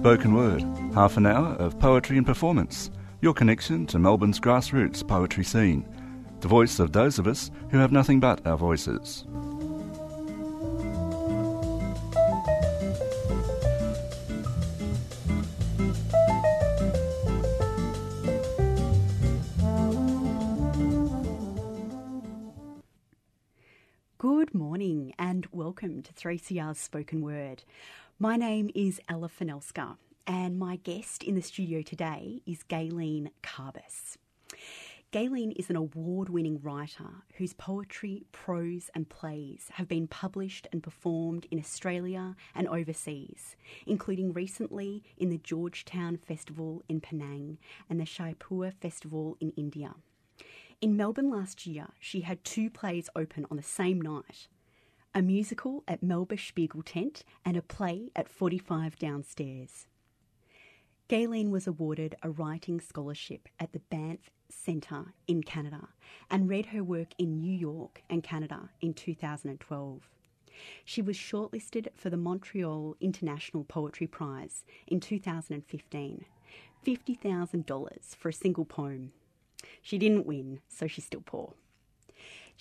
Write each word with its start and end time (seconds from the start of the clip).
Spoken 0.00 0.32
Word, 0.32 0.62
half 0.94 1.18
an 1.18 1.26
hour 1.26 1.48
of 1.56 1.78
poetry 1.78 2.16
and 2.16 2.24
performance, 2.24 2.90
your 3.20 3.34
connection 3.34 3.84
to 3.88 3.98
Melbourne's 3.98 4.40
grassroots 4.40 5.06
poetry 5.06 5.44
scene, 5.44 5.86
the 6.40 6.48
voice 6.48 6.78
of 6.78 6.92
those 6.92 7.18
of 7.18 7.26
us 7.26 7.50
who 7.70 7.76
have 7.76 7.92
nothing 7.92 8.18
but 8.18 8.46
our 8.46 8.56
voices. 8.56 9.26
Good 24.16 24.54
morning 24.54 25.12
and 25.18 25.46
welcome 25.52 26.02
to 26.02 26.12
3CR's 26.14 26.78
Spoken 26.78 27.20
Word. 27.20 27.64
My 28.22 28.36
name 28.36 28.68
is 28.74 29.00
Ella 29.08 29.30
Fanelska 29.30 29.96
and 30.26 30.58
my 30.58 30.76
guest 30.76 31.22
in 31.22 31.36
the 31.36 31.40
studio 31.40 31.80
today 31.80 32.42
is 32.44 32.62
Gayelene 32.68 33.30
Carbis. 33.42 34.18
Gayelene 35.10 35.54
is 35.56 35.70
an 35.70 35.76
award 35.76 36.28
winning 36.28 36.60
writer 36.62 37.24
whose 37.38 37.54
poetry, 37.54 38.26
prose, 38.30 38.90
and 38.94 39.08
plays 39.08 39.70
have 39.72 39.88
been 39.88 40.06
published 40.06 40.66
and 40.70 40.82
performed 40.82 41.46
in 41.50 41.58
Australia 41.58 42.36
and 42.54 42.68
overseas, 42.68 43.56
including 43.86 44.34
recently 44.34 45.02
in 45.16 45.30
the 45.30 45.38
Georgetown 45.38 46.18
Festival 46.18 46.82
in 46.90 47.00
Penang 47.00 47.56
and 47.88 47.98
the 47.98 48.04
Jaipur 48.04 48.70
Festival 48.82 49.38
in 49.40 49.54
India. 49.56 49.94
In 50.82 50.94
Melbourne 50.94 51.30
last 51.30 51.66
year, 51.66 51.86
she 51.98 52.20
had 52.20 52.44
two 52.44 52.68
plays 52.68 53.08
open 53.16 53.46
on 53.50 53.56
the 53.56 53.62
same 53.62 53.98
night 53.98 54.48
a 55.12 55.22
musical 55.22 55.82
at 55.88 56.02
Melba 56.02 56.36
Spiegeltent 56.36 57.22
and 57.44 57.56
a 57.56 57.62
play 57.62 58.10
at 58.14 58.28
45 58.28 58.96
Downstairs. 58.96 59.86
Gayelene 61.08 61.50
was 61.50 61.66
awarded 61.66 62.14
a 62.22 62.30
writing 62.30 62.80
scholarship 62.80 63.48
at 63.58 63.72
the 63.72 63.80
Banff 63.80 64.30
Centre 64.48 65.06
in 65.26 65.42
Canada 65.42 65.88
and 66.30 66.48
read 66.48 66.66
her 66.66 66.84
work 66.84 67.08
in 67.18 67.38
New 67.38 67.52
York 67.52 68.02
and 68.08 68.22
Canada 68.22 68.70
in 68.80 68.94
2012. 68.94 70.08
She 70.84 71.02
was 71.02 71.16
shortlisted 71.16 71.88
for 71.96 72.10
the 72.10 72.16
Montreal 72.16 72.96
International 73.00 73.64
Poetry 73.64 74.06
Prize 74.06 74.64
in 74.86 75.00
2015, 75.00 76.24
$50,000 76.86 78.16
for 78.16 78.28
a 78.28 78.32
single 78.32 78.64
poem. 78.64 79.12
She 79.82 79.98
didn't 79.98 80.26
win, 80.26 80.60
so 80.68 80.86
she's 80.86 81.04
still 81.04 81.22
poor. 81.24 81.54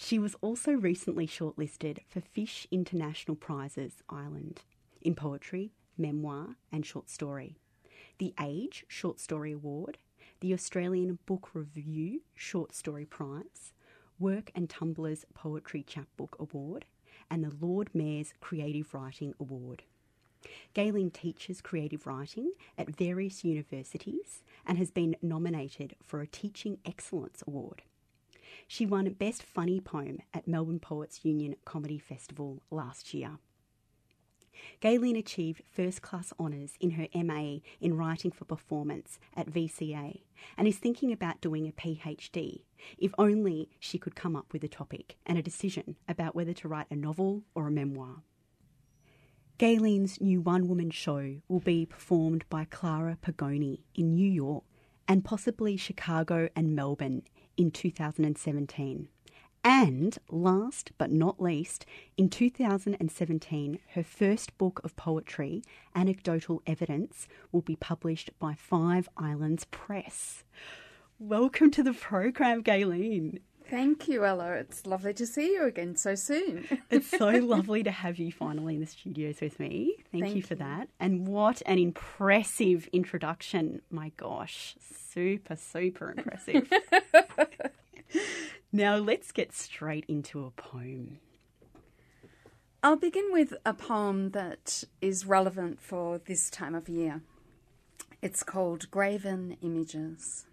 She 0.02 0.18
was 0.18 0.34
also 0.36 0.72
recently 0.72 1.28
shortlisted 1.28 2.00
for 2.08 2.22
Fish 2.22 2.66
International 2.72 3.36
Prizes 3.36 4.02
Ireland 4.10 4.62
in 5.02 5.14
poetry, 5.14 5.74
memoir, 5.98 6.56
and 6.72 6.86
short 6.86 7.10
story, 7.10 7.58
the 8.18 8.34
Age 8.42 8.86
Short 8.88 9.20
Story 9.20 9.52
Award, 9.52 9.98
the 10.40 10.54
Australian 10.54 11.20
Book 11.26 11.50
Review 11.54 12.22
Short 12.34 12.74
Story 12.74 13.04
Prize, 13.04 13.74
Work 14.18 14.52
and 14.56 14.70
Tumblr's 14.70 15.26
Poetry 15.34 15.84
Chapbook 15.84 16.38
Award, 16.40 16.86
and 17.30 17.44
the 17.44 17.54
Lord 17.60 17.90
Mayor's 17.94 18.34
Creative 18.40 18.92
Writing 18.94 19.34
Award. 19.38 19.84
Gayelene 20.74 21.12
teaches 21.12 21.60
creative 21.60 22.08
writing 22.08 22.54
at 22.78 22.96
various 22.96 23.44
universities 23.44 24.44
and 24.66 24.78
has 24.78 24.92
been 24.92 25.18
nominated 25.22 25.98
for 26.02 26.22
a 26.22 26.28
Teaching 26.28 26.78
Excellence 26.86 27.44
Award. 27.46 27.82
She 28.68 28.86
won 28.86 29.12
Best 29.14 29.44
Funny 29.44 29.80
Poem 29.80 30.20
at 30.34 30.48
Melbourne 30.48 30.80
Poets 30.80 31.24
Union 31.24 31.56
Comedy 31.66 31.98
Festival 31.98 32.62
last 32.70 33.14
year. 33.14 33.40
Gayelene 34.82 35.18
achieved 35.18 35.64
first 35.72 36.02
class 36.02 36.34
honours 36.40 36.74
in 36.80 36.92
her 36.92 37.08
MA 37.16 37.58
in 37.80 37.98
Writing 37.98 38.32
for 38.32 38.46
Performance 38.46 39.20
at 39.36 39.50
VCA 39.50 40.22
and 40.58 40.68
is 40.68 40.78
thinking 40.78 41.12
about 41.12 41.42
doing 41.42 41.68
a 41.68 41.72
PhD, 41.72 42.64
if 42.98 43.14
only 43.18 43.70
she 43.80 43.98
could 43.98 44.16
come 44.16 44.36
up 44.36 44.52
with 44.52 44.64
a 44.64 44.68
topic 44.68 45.18
and 45.26 45.38
a 45.38 45.44
decision 45.44 45.96
about 46.08 46.36
whether 46.36 46.54
to 46.54 46.68
write 46.68 46.88
a 46.92 46.96
novel 46.96 47.44
or 47.56 47.68
a 47.68 47.72
memoir. 47.72 48.24
Gayelene's 49.58 50.22
new 50.22 50.40
one 50.40 50.70
woman 50.70 50.90
show 50.90 51.36
will 51.50 51.60
be 51.60 51.86
performed 51.86 52.46
by 52.50 52.64
Clara 52.64 53.18
Pagoni 53.22 53.82
in 53.94 54.16
New 54.16 54.30
York 54.30 54.64
and 55.06 55.26
possibly 55.26 55.76
Chicago 55.76 56.48
and 56.56 56.76
Melbourne 56.76 57.24
in 57.60 57.70
2017. 57.70 59.10
And 59.66 60.18
last 60.32 60.92
but 60.98 61.12
not 61.12 61.42
least, 61.42 61.86
in 62.16 62.30
2017, 62.30 63.80
her 63.96 64.04
first 64.04 64.58
book 64.58 64.80
of 64.86 64.96
poetry, 64.96 65.62
Anecdotal 65.94 66.64
Evidence, 66.66 67.28
will 67.52 67.62
be 67.62 67.76
published 67.76 68.32
by 68.40 68.56
Five 68.56 69.10
Islands 69.18 69.66
Press. 69.66 70.46
Welcome 71.20 71.70
to 71.72 71.84
the 71.84 71.92
program, 71.92 72.64
Gayelene. 72.64 73.40
Thank 73.70 74.08
you, 74.08 74.26
Ella. 74.26 74.54
It's 74.54 74.88
lovely 74.88 75.14
to 75.14 75.28
see 75.28 75.52
you 75.54 75.66
again 75.66 75.96
so 75.96 76.16
soon. 76.16 76.66
it's 76.90 77.08
so 77.08 77.28
lovely 77.30 77.84
to 77.84 77.92
have 77.92 78.18
you 78.18 78.32
finally 78.32 78.76
in 78.76 78.82
the 78.82 78.88
studios 78.88 79.42
with 79.42 79.60
me. 79.60 79.96
Thank, 80.12 80.24
Thank 80.24 80.36
you 80.38 80.42
for 80.42 80.56
you. 80.56 80.60
that. 80.60 80.90
And 81.00 81.28
what 81.28 81.62
an 81.68 81.78
impressive 81.78 82.88
introduction. 82.92 83.82
My 83.92 84.12
gosh, 84.18 84.76
super, 85.12 85.56
super 85.56 86.16
impressive. 86.18 86.72
Now 88.72 88.98
let's 88.98 89.32
get 89.32 89.52
straight 89.52 90.06
into 90.08 90.46
a 90.46 90.52
poem. 90.52 91.20
I'll 92.84 92.96
begin 92.96 93.32
with 93.32 93.56
a 93.66 93.74
poem 93.74 94.30
that 94.32 94.84
is 95.02 95.26
relevant 95.26 95.82
for 95.82 96.20
this 96.20 96.52
time 96.52 96.76
of 96.76 96.88
year. 96.88 97.24
It's 98.22 98.44
called 98.44 98.92
Graven 98.92 99.58
Images. 99.64 100.46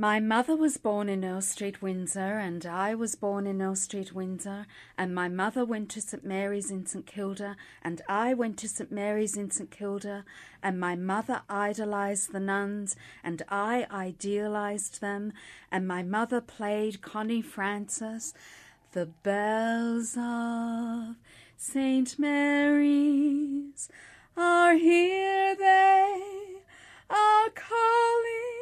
My 0.00 0.18
mother 0.18 0.56
was 0.56 0.78
born 0.78 1.10
in 1.10 1.26
Earl 1.26 1.42
Street, 1.42 1.82
Windsor, 1.82 2.38
and 2.38 2.64
I 2.64 2.94
was 2.94 3.16
born 3.16 3.46
in 3.46 3.60
Earl 3.60 3.76
Street, 3.76 4.14
Windsor, 4.14 4.66
and 4.96 5.14
my 5.14 5.28
mother 5.28 5.62
went 5.62 5.90
to 5.90 6.00
St 6.00 6.24
Mary's 6.24 6.70
in 6.70 6.86
St 6.86 7.04
Kilda, 7.04 7.54
and 7.82 8.00
I 8.08 8.32
went 8.32 8.56
to 8.60 8.68
St 8.70 8.90
Mary's 8.90 9.36
in 9.36 9.50
St 9.50 9.70
Kilda, 9.70 10.24
and 10.62 10.80
my 10.80 10.96
mother 10.96 11.42
idolized 11.50 12.32
the 12.32 12.40
nuns, 12.40 12.96
and 13.22 13.42
I 13.50 13.86
idealized 13.90 15.02
them, 15.02 15.34
and 15.70 15.86
my 15.86 16.02
mother 16.02 16.40
played 16.40 17.02
Connie 17.02 17.42
Francis. 17.42 18.32
The 18.92 19.04
bells 19.04 20.16
of 20.16 21.16
St 21.58 22.18
Mary's 22.18 23.90
are 24.34 24.76
here, 24.76 25.54
they 25.54 26.62
are 27.10 27.50
calling 27.50 28.59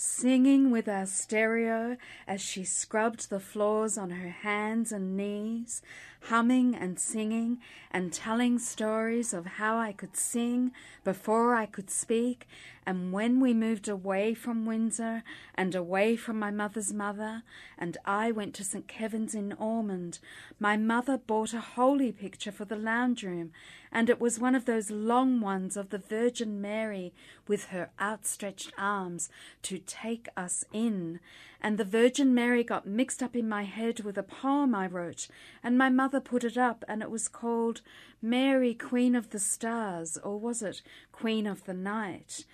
singing 0.00 0.70
with 0.70 0.88
our 0.88 1.04
stereo 1.06 1.96
as 2.28 2.40
she 2.40 2.62
scrubbed 2.62 3.28
the 3.30 3.40
floors 3.40 3.98
on 3.98 4.10
her 4.10 4.28
hands 4.28 4.92
and 4.92 5.16
knees, 5.16 5.82
humming 6.22 6.74
and 6.74 6.98
singing 6.98 7.58
and 7.90 8.12
telling 8.12 8.58
stories 8.58 9.32
of 9.32 9.46
how 9.46 9.78
I 9.78 9.92
could 9.92 10.16
sing 10.16 10.72
before 11.04 11.54
I 11.54 11.66
could 11.66 11.90
speak. 11.90 12.46
And 12.84 13.12
when 13.12 13.40
we 13.40 13.52
moved 13.54 13.88
away 13.88 14.34
from 14.34 14.66
Windsor 14.66 15.22
and 15.54 15.74
away 15.74 16.16
from 16.16 16.38
my 16.38 16.50
mother's 16.50 16.92
mother, 16.92 17.42
and 17.78 17.96
I 18.04 18.30
went 18.30 18.54
to 18.54 18.64
St. 18.64 18.88
Kevin's 18.88 19.34
in 19.34 19.52
Ormond, 19.54 20.18
my 20.58 20.76
mother 20.76 21.18
bought 21.18 21.52
a 21.52 21.60
holy 21.60 22.12
picture 22.12 22.52
for 22.52 22.64
the 22.64 22.76
lounge 22.76 23.22
room, 23.22 23.52
and 23.92 24.08
it 24.08 24.20
was 24.20 24.38
one 24.38 24.54
of 24.54 24.64
those 24.64 24.90
long 24.90 25.40
ones 25.40 25.76
of 25.76 25.90
the 25.90 25.98
Virgin 25.98 26.60
Mary 26.60 27.12
with 27.46 27.66
her 27.66 27.90
outstretched 28.00 28.72
arms 28.78 29.28
to 29.62 29.78
take 29.78 30.28
us 30.36 30.64
in. 30.72 31.20
And 31.60 31.76
the 31.76 31.84
Virgin 31.84 32.34
Mary 32.34 32.62
got 32.62 32.86
mixed 32.86 33.22
up 33.22 33.34
in 33.34 33.48
my 33.48 33.64
head 33.64 34.00
with 34.00 34.16
a 34.16 34.22
poem 34.22 34.74
I 34.74 34.86
wrote, 34.86 35.26
and 35.62 35.76
my 35.76 35.88
mother 35.88 36.20
put 36.20 36.44
it 36.44 36.56
up, 36.56 36.84
and 36.86 37.02
it 37.02 37.10
was 37.10 37.26
called 37.26 37.80
Mary, 38.22 38.74
Queen 38.74 39.16
of 39.16 39.30
the 39.30 39.40
Stars, 39.40 40.16
or 40.18 40.38
was 40.38 40.62
it 40.62 40.82
Queen 41.10 41.46
of 41.46 41.64
the 41.64 41.74
Night? 41.74 42.44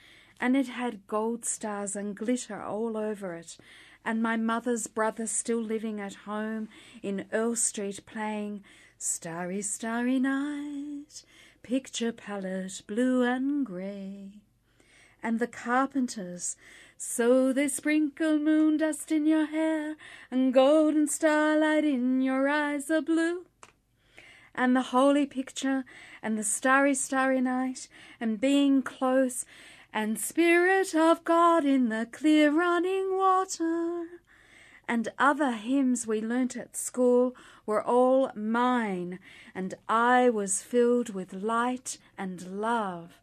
And 0.40 0.56
it 0.56 0.68
had 0.68 1.06
gold 1.06 1.44
stars 1.44 1.94
and 1.94 2.16
glitter 2.16 2.62
all 2.62 2.96
over 2.96 3.34
it, 3.34 3.58
and 4.04 4.22
my 4.22 4.36
mother's 4.36 4.86
brother 4.86 5.26
still 5.26 5.62
living 5.62 6.00
at 6.00 6.14
home 6.14 6.68
in 7.02 7.26
Earl 7.32 7.56
Street 7.56 8.00
playing 8.06 8.64
Starry, 8.98 9.60
Starry 9.62 10.18
Night, 10.18 11.24
picture 11.62 12.12
palette 12.12 12.82
blue 12.86 13.22
and 13.22 13.64
grey. 13.66 14.30
And 15.22 15.38
the 15.38 15.46
carpenters, 15.46 16.56
so 16.96 17.52
they 17.52 17.69
sprinkle 17.69 18.38
moon 18.38 18.76
dust 18.76 19.12
in 19.12 19.26
your 19.26 19.46
hair 19.46 19.96
and 20.31 20.55
golden 20.55 21.06
starlight 21.06 21.85
in 21.85 22.20
your 22.20 22.49
eyes 22.49 22.91
of 22.91 23.06
blue 23.06 23.44
and 24.55 24.76
the 24.76 24.82
holy 24.82 25.26
picture, 25.26 25.85
and 26.23 26.38
the 26.38 26.44
starry, 26.44 26.94
starry 26.94 27.41
night, 27.41 27.88
and 28.20 28.41
being 28.41 28.82
close, 28.82 29.44
and 29.93 30.19
Spirit 30.19 30.94
of 30.94 31.25
God 31.25 31.64
in 31.64 31.88
the 31.88 32.06
clear 32.11 32.50
running 32.52 33.17
water, 33.17 34.06
and 34.87 35.08
other 35.19 35.52
hymns 35.52 36.06
we 36.06 36.20
learnt 36.20 36.56
at 36.56 36.76
school 36.76 37.35
were 37.67 37.82
all 37.82 38.31
mine, 38.35 39.19
and 39.55 39.75
I 39.88 40.31
was 40.31 40.62
filled 40.62 41.14
with 41.14 41.32
light 41.32 41.99
and 42.17 42.61
love. 42.61 43.19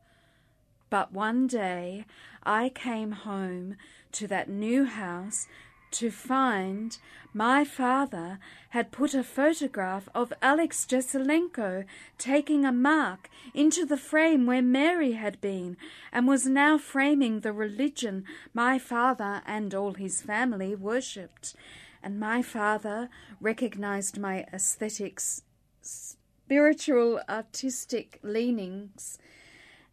But 0.91 1.13
one 1.13 1.47
day 1.47 2.05
I 2.43 2.67
came 2.67 3.13
home 3.13 3.77
to 4.11 4.27
that 4.27 4.49
new 4.49 4.83
house 4.83 5.47
to 5.91 6.11
find 6.11 6.97
my 7.33 7.63
father 7.63 8.39
had 8.71 8.91
put 8.91 9.13
a 9.13 9.23
photograph 9.23 10.09
of 10.13 10.33
Alex 10.41 10.85
Jesaulenko 10.85 11.85
taking 12.17 12.65
a 12.65 12.73
mark 12.73 13.29
into 13.53 13.85
the 13.85 13.95
frame 13.95 14.45
where 14.45 14.61
Mary 14.61 15.13
had 15.13 15.39
been, 15.39 15.77
and 16.11 16.27
was 16.27 16.45
now 16.45 16.77
framing 16.77 17.39
the 17.39 17.53
religion 17.53 18.25
my 18.53 18.77
father 18.77 19.41
and 19.45 19.73
all 19.73 19.93
his 19.93 20.21
family 20.21 20.75
worshipped. 20.75 21.55
And 22.03 22.19
my 22.19 22.41
father 22.41 23.09
recognized 23.39 24.19
my 24.19 24.45
aesthetics, 24.51 25.43
spiritual, 25.81 27.21
artistic 27.29 28.19
leanings 28.23 29.17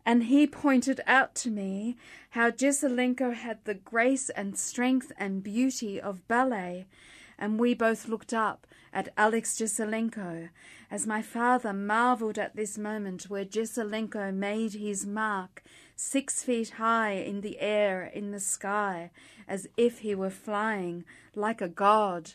and 0.08 0.24
he 0.24 0.46
pointed 0.46 1.02
out 1.06 1.34
to 1.34 1.50
me 1.50 1.94
how 2.30 2.50
Jesaulenko 2.50 3.34
had 3.34 3.62
the 3.64 3.74
grace 3.74 4.30
and 4.30 4.58
strength 4.58 5.12
and 5.18 5.42
beauty 5.42 6.00
of 6.00 6.26
ballet, 6.26 6.86
and 7.38 7.60
we 7.60 7.74
both 7.74 8.08
looked 8.08 8.32
up 8.32 8.66
at 8.90 9.12
Alex 9.18 9.58
Jesaulenko 9.58 10.48
as 10.90 11.06
my 11.06 11.20
father 11.20 11.74
marvelled 11.74 12.38
at 12.38 12.56
this 12.56 12.78
moment 12.78 13.24
where 13.28 13.44
Jesaulenko 13.44 14.32
made 14.32 14.72
his 14.72 15.04
mark 15.04 15.62
six 15.94 16.42
feet 16.42 16.70
high 16.70 17.12
in 17.12 17.42
the 17.42 17.60
air 17.60 18.02
in 18.02 18.30
the 18.30 18.40
sky 18.40 19.10
as 19.46 19.66
if 19.76 19.98
he 19.98 20.14
were 20.14 20.30
flying 20.30 21.04
like 21.34 21.60
a 21.60 21.68
god. 21.68 22.32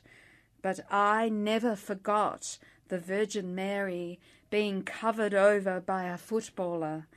But 0.61 0.81
I 0.91 1.27
never 1.27 1.75
forgot 1.75 2.59
the 2.89 2.99
Virgin 2.99 3.55
Mary 3.55 4.19
being 4.51 4.83
covered 4.83 5.33
over 5.33 5.79
by 5.79 6.03
a 6.03 6.19
footballer 6.19 7.07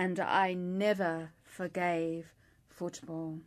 and 0.00 0.18
I 0.18 0.54
never 0.54 1.32
forgave 1.44 2.32
football. 2.70 3.40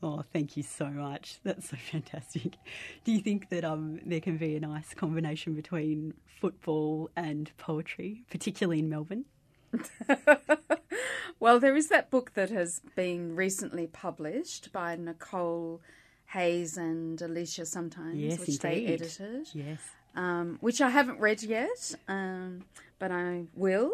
Oh, 0.00 0.22
thank 0.32 0.56
you 0.56 0.62
so 0.62 0.86
much. 0.86 1.40
That's 1.42 1.70
so 1.70 1.76
fantastic. 1.90 2.54
Do 3.02 3.10
you 3.10 3.20
think 3.20 3.48
that 3.48 3.64
um, 3.64 3.98
there 4.06 4.20
can 4.20 4.36
be 4.36 4.54
a 4.54 4.60
nice 4.60 4.94
combination 4.94 5.54
between 5.54 6.14
football 6.40 7.10
and 7.16 7.50
poetry, 7.58 8.22
particularly 8.30 8.78
in 8.78 8.88
Melbourne? 8.88 9.24
well, 11.40 11.58
there 11.58 11.74
is 11.74 11.88
that 11.88 12.08
book 12.08 12.34
that 12.34 12.50
has 12.50 12.80
been 12.94 13.34
recently 13.34 13.88
published 13.88 14.72
by 14.72 14.94
Nicole 14.94 15.80
Hayes 16.26 16.76
and 16.76 17.20
Alicia 17.20 17.66
Sometimes, 17.66 18.18
yes, 18.18 18.38
which 18.38 18.48
indeed. 18.50 18.60
they 18.60 18.86
edited. 18.86 19.48
Yes. 19.52 19.80
Um, 20.14 20.58
which 20.60 20.80
I 20.80 20.90
haven't 20.90 21.18
read 21.18 21.42
yet, 21.42 21.92
um, 22.06 22.66
but 23.00 23.10
I 23.10 23.46
will. 23.56 23.90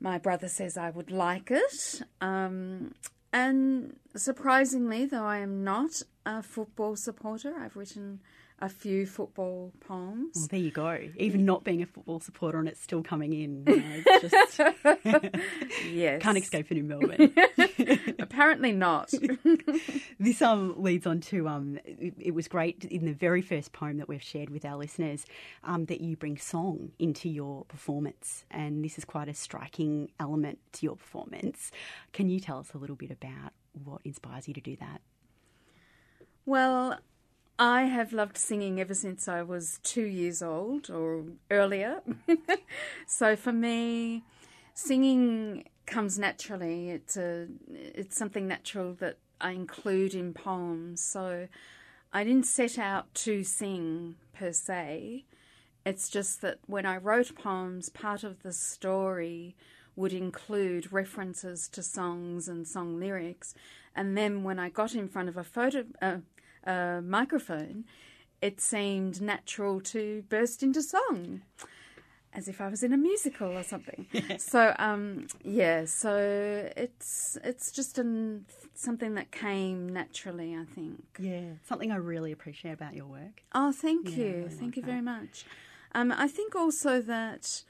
My 0.00 0.18
brother 0.18 0.48
says 0.48 0.76
I 0.76 0.90
would 0.90 1.10
like 1.10 1.50
it. 1.50 2.02
Um, 2.20 2.94
and 3.32 3.96
surprisingly, 4.16 5.06
though 5.06 5.24
I 5.24 5.38
am 5.38 5.62
not 5.62 6.02
a 6.26 6.42
football 6.42 6.96
supporter, 6.96 7.54
I've 7.58 7.76
written 7.76 8.20
a 8.62 8.68
few 8.68 9.06
football 9.06 9.72
poems. 9.80 10.36
Well, 10.36 10.48
there 10.50 10.60
you 10.60 10.70
go. 10.70 10.98
Even 11.16 11.44
not 11.44 11.64
being 11.64 11.82
a 11.82 11.86
football 11.86 12.20
supporter 12.20 12.58
and 12.58 12.68
it's 12.68 12.82
still 12.82 13.02
coming 13.02 13.32
in. 13.32 13.64
You 13.66 13.76
know, 13.76 14.28
just 14.28 14.58
yes. 15.90 16.22
can't 16.22 16.36
escape 16.38 16.70
it 16.70 16.78
in 16.78 16.88
Melbourne. 16.88 17.34
Apparently 18.40 18.72
not. 18.72 19.12
this 20.18 20.40
um 20.40 20.74
leads 20.82 21.06
on 21.06 21.20
to 21.20 21.46
um 21.46 21.78
it, 21.84 22.14
it, 22.18 22.30
was 22.34 22.48
great 22.48 22.86
in 22.86 23.04
the 23.04 23.12
very 23.12 23.42
first 23.42 23.74
poem 23.74 23.98
that 23.98 24.08
we've 24.08 24.22
shared 24.22 24.48
with 24.48 24.64
our 24.64 24.78
listeners 24.78 25.26
um, 25.62 25.84
that 25.84 26.00
you 26.00 26.16
bring 26.16 26.38
song 26.38 26.92
into 26.98 27.28
your 27.28 27.66
performance 27.66 28.46
and 28.50 28.82
this 28.82 28.96
is 28.96 29.04
quite 29.04 29.28
a 29.28 29.34
striking 29.34 30.10
element 30.18 30.58
to 30.72 30.86
your 30.86 30.96
performance. 30.96 31.70
Can 32.14 32.30
you 32.30 32.40
tell 32.40 32.56
us 32.56 32.72
a 32.72 32.78
little 32.78 32.96
bit 32.96 33.10
about 33.10 33.52
what 33.84 34.00
inspires 34.06 34.48
you 34.48 34.54
to 34.54 34.60
do 34.62 34.74
that? 34.76 35.02
Well, 36.46 36.98
I 37.58 37.82
have 37.82 38.14
loved 38.14 38.38
singing 38.38 38.80
ever 38.80 38.94
since 38.94 39.28
I 39.28 39.42
was 39.42 39.80
two 39.82 40.06
years 40.06 40.40
old 40.40 40.88
or 40.88 41.24
earlier. 41.50 42.00
so 43.06 43.36
for 43.36 43.52
me, 43.52 44.24
singing 44.72 45.64
comes 45.86 46.18
naturally. 46.18 46.90
It's 46.90 47.16
a 47.16 47.48
it's 47.68 48.16
something 48.16 48.46
natural 48.46 48.94
that 48.94 49.18
I 49.40 49.52
include 49.52 50.14
in 50.14 50.34
poems. 50.34 51.00
So 51.00 51.48
I 52.12 52.24
didn't 52.24 52.46
set 52.46 52.78
out 52.78 53.12
to 53.14 53.44
sing 53.44 54.16
per 54.32 54.52
se. 54.52 55.24
It's 55.86 56.08
just 56.08 56.42
that 56.42 56.58
when 56.66 56.84
I 56.84 56.96
wrote 56.96 57.34
poems, 57.34 57.88
part 57.88 58.22
of 58.22 58.42
the 58.42 58.52
story 58.52 59.56
would 59.96 60.12
include 60.12 60.92
references 60.92 61.68
to 61.68 61.82
songs 61.82 62.48
and 62.48 62.66
song 62.66 62.98
lyrics. 62.98 63.54
And 63.94 64.16
then 64.16 64.44
when 64.44 64.58
I 64.58 64.68
got 64.68 64.94
in 64.94 65.08
front 65.08 65.28
of 65.28 65.36
a 65.36 65.44
photo, 65.44 65.84
uh, 66.00 66.18
a 66.64 67.00
microphone, 67.02 67.84
it 68.40 68.60
seemed 68.60 69.20
natural 69.20 69.80
to 69.80 70.24
burst 70.28 70.62
into 70.62 70.82
song, 70.82 71.42
as 72.32 72.48
if 72.48 72.60
I 72.60 72.68
was 72.68 72.82
in 72.82 72.92
a 72.92 72.96
musical 72.96 73.48
or 73.56 73.62
something. 73.62 74.06
so 74.38 74.74
um, 74.78 75.26
yeah, 75.42 75.84
so 75.84 76.16
it's 76.76 77.36
it's 77.42 77.72
just 77.72 77.98
an, 77.98 78.46
something 78.74 79.14
that 79.14 79.30
came 79.30 79.88
naturally, 79.88 80.54
I 80.54 80.64
think. 80.64 81.04
Yeah, 81.18 81.54
something 81.66 81.90
I 81.90 81.96
really 81.96 82.32
appreciate 82.32 82.72
about 82.72 82.94
your 82.94 83.06
work. 83.06 83.42
Oh, 83.54 83.72
thank 83.72 84.16
Yeah, 84.16 84.24
you, 84.24 84.34
really 84.36 84.48
thank 84.50 84.62
like 84.62 84.76
you 84.76 84.82
that. 84.82 84.88
very 84.88 85.02
much. 85.02 85.44
Um, 85.94 86.12
I 86.12 86.28
think 86.28 86.54
also 86.54 87.00
that. 87.02 87.64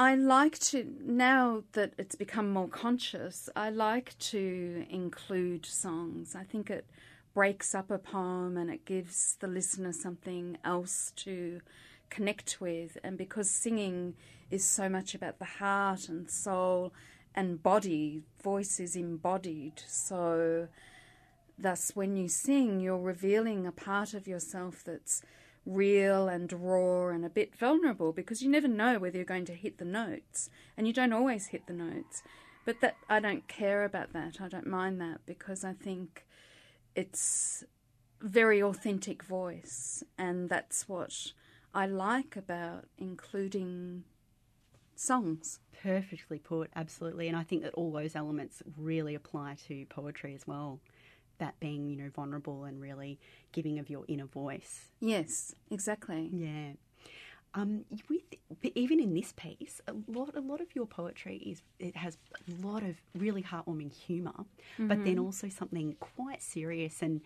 I 0.00 0.14
like 0.14 0.60
to, 0.60 0.86
now 1.02 1.64
that 1.72 1.92
it's 1.98 2.14
become 2.14 2.52
more 2.52 2.68
conscious, 2.68 3.48
I 3.56 3.70
like 3.70 4.16
to 4.30 4.86
include 4.88 5.66
songs. 5.66 6.36
I 6.36 6.44
think 6.44 6.70
it 6.70 6.86
breaks 7.34 7.74
up 7.74 7.90
a 7.90 7.98
poem 7.98 8.56
and 8.56 8.70
it 8.70 8.84
gives 8.84 9.36
the 9.40 9.48
listener 9.48 9.92
something 9.92 10.56
else 10.64 11.12
to 11.16 11.60
connect 12.10 12.60
with. 12.60 12.98
And 13.02 13.16
because 13.16 13.50
singing 13.50 14.14
is 14.50 14.64
so 14.64 14.88
much 14.88 15.14
about 15.14 15.38
the 15.38 15.44
heart 15.44 16.08
and 16.08 16.30
soul 16.30 16.92
and 17.34 17.62
body, 17.62 18.22
voice 18.42 18.80
is 18.80 18.96
embodied. 18.96 19.82
So, 19.86 20.68
thus, 21.58 21.92
when 21.94 22.16
you 22.16 22.28
sing, 22.28 22.80
you're 22.80 22.98
revealing 22.98 23.66
a 23.66 23.72
part 23.72 24.14
of 24.14 24.26
yourself 24.26 24.82
that's 24.84 25.22
real 25.68 26.28
and 26.28 26.52
raw 26.52 27.08
and 27.08 27.24
a 27.24 27.28
bit 27.30 27.54
vulnerable 27.54 28.12
because 28.12 28.42
you 28.42 28.50
never 28.50 28.68
know 28.68 28.98
whether 28.98 29.16
you're 29.16 29.24
going 29.24 29.44
to 29.44 29.54
hit 29.54 29.78
the 29.78 29.84
notes 29.84 30.48
and 30.76 30.86
you 30.86 30.92
don't 30.92 31.12
always 31.12 31.48
hit 31.48 31.66
the 31.66 31.72
notes. 31.72 32.22
But 32.64 32.80
that 32.80 32.96
I 33.08 33.20
don't 33.20 33.46
care 33.48 33.84
about 33.84 34.12
that. 34.12 34.40
I 34.40 34.48
don't 34.48 34.66
mind 34.66 35.00
that 35.00 35.20
because 35.26 35.64
I 35.64 35.72
think 35.72 36.26
it's 36.94 37.64
very 38.20 38.62
authentic 38.62 39.22
voice 39.22 40.02
and 40.18 40.48
that's 40.48 40.88
what 40.88 41.32
I 41.74 41.86
like 41.86 42.36
about 42.36 42.86
including 42.96 44.04
songs. 44.94 45.60
Perfectly 45.82 46.38
put, 46.38 46.70
absolutely. 46.74 47.28
And 47.28 47.36
I 47.36 47.42
think 47.42 47.62
that 47.62 47.74
all 47.74 47.92
those 47.92 48.16
elements 48.16 48.62
really 48.76 49.14
apply 49.14 49.56
to 49.68 49.86
poetry 49.86 50.34
as 50.34 50.46
well. 50.46 50.80
That 51.38 51.58
being, 51.60 51.88
you 51.88 51.96
know, 51.96 52.10
vulnerable 52.10 52.64
and 52.64 52.80
really 52.80 53.20
giving 53.52 53.78
of 53.78 53.88
your 53.88 54.04
inner 54.08 54.26
voice. 54.26 54.86
Yes, 55.00 55.54
exactly. 55.70 56.30
Yeah. 56.32 56.72
Um, 57.54 57.84
with 58.10 58.22
even 58.74 59.00
in 59.00 59.14
this 59.14 59.32
piece, 59.32 59.80
a 59.86 59.94
lot 60.06 60.36
a 60.36 60.40
lot 60.40 60.60
of 60.60 60.74
your 60.74 60.86
poetry 60.86 61.36
is 61.36 61.62
it 61.78 61.96
has 61.96 62.18
a 62.34 62.66
lot 62.66 62.82
of 62.82 62.96
really 63.14 63.42
heartwarming 63.42 63.92
humor, 63.92 64.44
but 64.78 65.02
then 65.04 65.18
also 65.18 65.48
something 65.48 65.96
quite 65.98 66.42
serious 66.42 67.00
and 67.00 67.20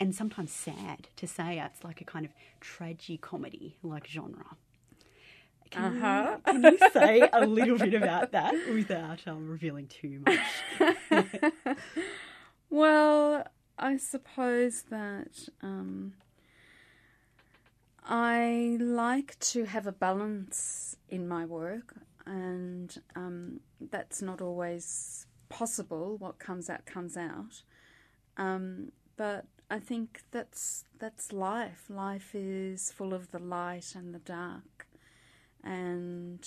and 0.00 0.14
sometimes 0.14 0.52
sad 0.52 1.08
to 1.16 1.26
say. 1.26 1.58
It's 1.64 1.84
like 1.84 2.00
a 2.00 2.04
kind 2.04 2.24
of 2.24 2.32
tragi 2.60 3.16
comedy 3.18 3.76
like 3.82 4.06
genre. 4.06 4.56
Can, 5.70 6.02
Uh-huh. 6.02 6.36
you, 6.46 6.52
can 6.52 6.62
you 6.72 6.78
say 6.92 7.28
a 7.32 7.44
little 7.46 7.76
bit 7.78 7.92
about 7.94 8.32
that 8.32 8.54
without 8.72 9.20
um, 9.26 9.48
revealing 9.48 9.86
too 9.86 10.20
much? 10.24 11.22
Well, 12.70 13.46
I 13.78 13.96
suppose 13.96 14.82
that 14.90 15.48
um, 15.62 16.12
I 18.04 18.76
like 18.80 19.38
to 19.40 19.64
have 19.64 19.86
a 19.86 19.92
balance 19.92 20.96
in 21.08 21.26
my 21.28 21.44
work, 21.44 21.94
and 22.26 22.94
um, 23.16 23.60
that's 23.90 24.22
not 24.22 24.40
always 24.40 25.26
possible. 25.48 26.16
What 26.18 26.38
comes 26.38 26.68
out 26.70 26.84
comes 26.86 27.16
out, 27.16 27.62
um, 28.36 28.92
but 29.16 29.46
I 29.70 29.78
think 29.78 30.22
that's 30.30 30.84
that's 30.98 31.32
life. 31.32 31.84
Life 31.88 32.34
is 32.34 32.90
full 32.90 33.12
of 33.12 33.30
the 33.30 33.38
light 33.38 33.94
and 33.94 34.14
the 34.14 34.18
dark, 34.18 34.86
and 35.62 36.46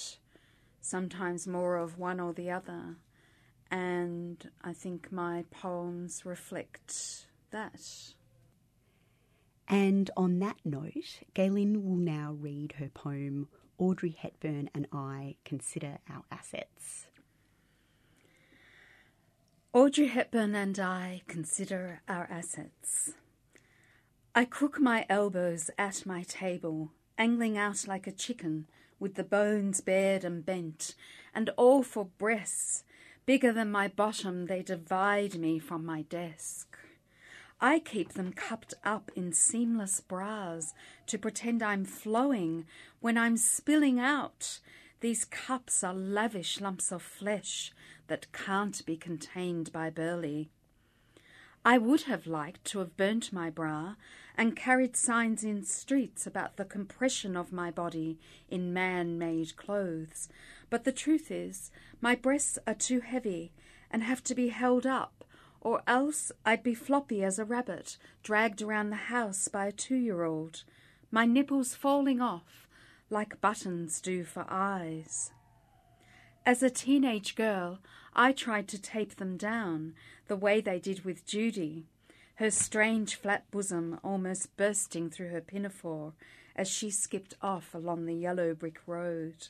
sometimes 0.82 1.48
more 1.48 1.78
of 1.78 2.00
one 2.00 2.20
or 2.20 2.34
the 2.34 2.50
other 2.50 2.98
and 3.72 4.50
I 4.62 4.74
think 4.74 5.12
my 5.12 5.46
poems 5.50 6.26
reflect 6.26 7.26
that. 7.52 7.82
And 9.68 10.12
on 10.18 10.40
that 10.40 10.58
note, 10.66 11.22
Gayelene 11.34 11.82
will 11.82 11.96
now 11.96 12.36
read 12.38 12.74
her 12.74 12.90
poem, 12.90 13.48
Audrey 13.78 14.18
Hepburn 14.20 14.70
and 14.76 14.88
I 14.92 15.38
Consider 15.46 16.00
Our 16.10 16.24
Assets. 16.30 17.08
Audrey 19.74 20.08
Hepburn 20.08 20.54
and 20.54 20.78
I 20.78 21.22
consider 21.30 22.02
our 22.06 22.28
assets. 22.30 23.14
I 24.36 24.44
crook 24.44 24.82
my 24.82 25.06
elbows 25.08 25.70
at 25.78 26.06
my 26.06 26.24
table, 26.24 26.92
angling 27.18 27.58
out 27.58 27.88
like 27.88 28.06
a 28.06 28.12
chicken, 28.12 28.68
with 29.00 29.16
the 29.16 29.24
bones 29.24 29.80
bared 29.80 30.26
and 30.26 30.46
bent, 30.46 30.94
and 31.34 31.52
all 31.56 31.84
for 31.84 32.04
breasts. 32.18 32.84
Bigger 33.26 33.54
than 33.54 33.72
my 33.72 33.88
bottom, 33.88 34.48
they 34.48 34.62
divide 34.62 35.36
me 35.36 35.58
from 35.58 35.86
my 35.86 36.02
desk. 36.02 36.78
I 37.62 37.80
keep 37.80 38.12
them 38.12 38.34
cupped 38.34 38.74
up 38.84 39.10
in 39.16 39.32
seamless 39.32 40.02
bras 40.02 40.74
to 41.06 41.18
pretend 41.18 41.64
I'm 41.64 41.86
flowing 41.86 42.66
when 43.00 43.18
I'm 43.18 43.38
spilling 43.38 44.02
out. 44.02 44.60
These 45.00 45.24
cups 45.24 45.82
are 45.82 45.94
lavish 45.94 46.60
lumps 46.60 46.92
of 46.92 47.02
flesh 47.02 47.72
that 48.12 48.30
can't 48.34 48.86
be 48.86 48.98
contained 48.98 49.72
by 49.72 49.90
Berlei. 49.90 50.50
I 51.64 51.78
would 51.78 52.02
have 52.02 52.28
liked 52.28 52.66
to 52.66 52.80
have 52.80 52.98
burnt 52.98 53.32
my 53.32 53.50
bra 53.50 53.96
and 54.36 54.54
carried 54.54 54.98
signs 54.98 55.46
in 55.46 55.64
streets 55.64 56.28
about 56.28 56.58
the 56.58 56.66
compression 56.66 57.38
of 57.38 57.54
my 57.54 57.72
body 57.72 58.20
in 58.50 58.74
man 58.74 59.18
made 59.18 59.56
clothes, 59.56 60.28
but 60.70 60.84
the 60.84 60.92
truth 60.92 61.32
is, 61.32 61.72
my 62.02 62.14
breasts 62.14 62.60
are 62.68 62.74
too 62.74 63.00
heavy 63.00 63.54
and 63.90 64.04
have 64.04 64.22
to 64.26 64.36
be 64.36 64.50
held 64.50 64.86
up, 64.86 65.24
or 65.62 65.82
else 65.88 66.34
I'd 66.46 66.64
be 66.64 66.76
floppy 66.76 67.24
as 67.24 67.40
a 67.40 67.46
rabbit 67.46 67.98
dragged 68.24 68.62
around 68.62 68.90
the 68.90 69.08
house 69.08 69.48
by 69.48 69.68
a 69.68 69.72
two 69.72 69.96
year 69.96 70.26
old, 70.26 70.66
my 71.12 71.26
nipples 71.26 71.76
falling 71.76 72.20
off 72.20 72.68
like 73.10 73.40
buttons 73.40 74.02
do 74.02 74.26
for 74.26 74.46
eyes. 74.50 75.32
As 76.44 76.64
a 76.64 76.72
teenage 76.72 77.36
girl, 77.36 77.80
I 78.16 78.32
tried 78.32 78.68
to 78.70 78.82
tape 78.82 79.16
them 79.16 79.38
down 79.38 79.94
the 80.28 80.36
way 80.36 80.60
they 80.60 80.80
did 80.80 81.06
with 81.06 81.26
Judy, 81.26 81.86
her 82.36 82.50
strange 82.50 83.16
flat 83.16 83.50
bosom 83.52 84.00
almost 84.04 84.58
bursting 84.58 85.12
through 85.12 85.30
her 85.30 85.42
pinafore 85.42 86.14
as 86.56 86.68
she 86.68 86.90
skipped 86.90 87.36
off 87.44 87.76
along 87.76 88.06
the 88.06 88.16
yellow 88.16 88.56
brick 88.56 88.80
road. 88.88 89.50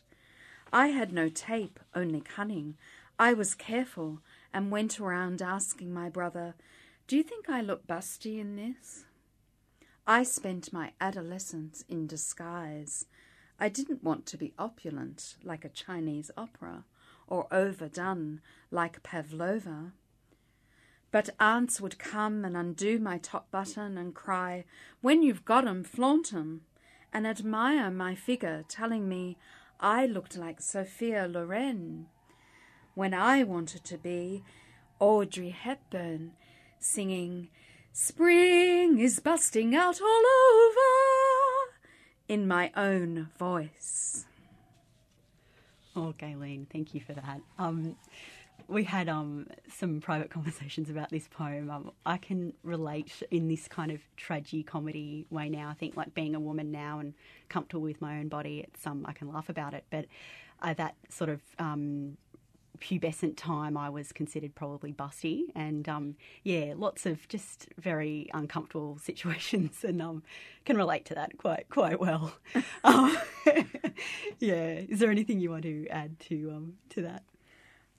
I 0.74 0.88
had 0.88 1.14
no 1.14 1.30
tape, 1.30 1.80
only 1.96 2.20
cunning. 2.20 2.76
I 3.18 3.34
was 3.34 3.56
careful 3.56 4.20
and 4.54 4.70
went 4.70 5.00
around 5.00 5.42
asking 5.42 5.94
my 5.94 6.10
brother, 6.10 6.56
Do 7.08 7.16
you 7.16 7.24
think 7.24 7.50
I 7.50 7.62
look 7.62 7.88
busty 7.88 8.38
in 8.38 8.58
this? 8.58 9.06
I 10.06 10.24
spent 10.24 10.74
my 10.74 10.92
adolescence 11.00 11.86
in 11.88 12.06
disguise. 12.06 13.06
I 13.62 13.70
didn't 13.70 14.04
want 14.04 14.26
to 14.26 14.38
be 14.38 14.56
opulent 14.58 15.36
like 15.44 15.64
a 15.64 15.70
Chinese 15.70 16.32
opera 16.36 16.84
or 17.28 17.48
overdone 17.54 18.42
like 18.72 19.04
Pavlova. 19.04 19.94
But 21.12 21.30
aunts 21.40 21.80
would 21.80 22.00
come 22.00 22.44
and 22.44 22.58
undo 22.58 22.98
my 22.98 23.20
top 23.20 23.52
button 23.52 24.00
and 24.00 24.16
cry, 24.16 24.66
When 25.02 25.22
you've 25.22 25.46
got 25.46 25.68
'em, 25.68 25.84
flaunt 25.84 26.34
'em, 26.34 26.66
and 27.14 27.28
admire 27.28 27.92
my 27.92 28.16
figure, 28.16 28.66
telling 28.68 29.08
me 29.08 29.38
I 29.80 30.08
looked 30.08 30.36
like 30.36 30.60
Sophia 30.60 31.28
Loren 31.28 32.08
when 32.96 33.14
I 33.14 33.44
wanted 33.44 33.84
to 33.84 33.98
be 34.00 34.44
Audrey 35.00 35.52
Hepburn 35.52 36.34
singing 36.80 37.50
Spring 37.94 38.98
is 38.98 39.20
busting 39.20 39.76
out 39.76 40.02
all 40.02 40.24
over 40.26 41.21
in 42.32 42.48
my 42.48 42.72
own 42.78 43.28
voice. 43.38 44.26
Oh, 45.98 46.14
Gayelene, 46.18 46.66
thank 46.72 46.94
you 46.94 47.02
for 47.02 47.12
that. 47.12 47.42
Um, 47.60 47.98
we 48.70 48.86
had 48.86 49.10
um, 49.10 49.48
some 49.68 50.00
private 50.00 50.30
conversations 50.38 50.90
about 50.90 51.10
this 51.10 51.28
poem. 51.28 51.70
Um, 51.70 51.92
I 52.06 52.16
can 52.16 52.54
relate 52.64 53.22
in 53.32 53.50
this 53.50 53.68
kind 53.68 53.92
of 53.92 54.00
tragedy 54.16 54.64
comedy 54.64 55.26
way 55.30 55.50
now. 55.50 55.68
I 55.68 55.74
think 55.74 55.98
like 55.98 56.14
being 56.14 56.34
a 56.34 56.40
woman 56.40 56.72
now 56.72 57.00
and 57.00 57.14
comfortable 57.50 57.82
with 57.82 58.00
my 58.00 58.20
own 58.20 58.30
body, 58.30 58.60
it's 58.66 58.88
um, 58.88 59.06
I 59.06 59.12
can 59.12 59.28
laugh 59.28 59.50
about 59.50 59.74
it. 59.74 59.84
But 59.90 60.06
uh, 60.62 60.74
that 60.76 60.96
sort 61.10 61.30
of 61.30 61.42
um, 61.60 62.16
pubescent 62.82 63.38
time, 63.38 63.78
I 63.78 63.90
was 63.90 64.12
considered 64.12 64.56
probably 64.56 64.92
busty, 64.92 65.44
and 65.56 65.88
um, 65.88 66.16
yeah, 66.44 66.74
lots 66.76 67.06
of 67.06 67.28
just 67.28 67.68
very 67.78 68.30
uncomfortable 68.34 68.98
situations, 69.02 69.84
and 69.84 70.02
um, 70.02 70.24
can 70.66 70.78
relate 70.78 71.06
to 71.06 71.16
that 71.16 71.38
quite 71.38 71.70
quite 71.70 72.00
well. 72.00 72.34
um, 72.84 73.18
yeah, 74.40 74.82
is 74.90 75.00
there 75.00 75.12
anything 75.12 75.40
you 75.40 75.52
want 75.52 75.64
to 75.64 75.88
add 75.88 76.20
to 76.22 76.52
um, 76.56 76.74
to 76.90 77.02
that? 77.04 77.24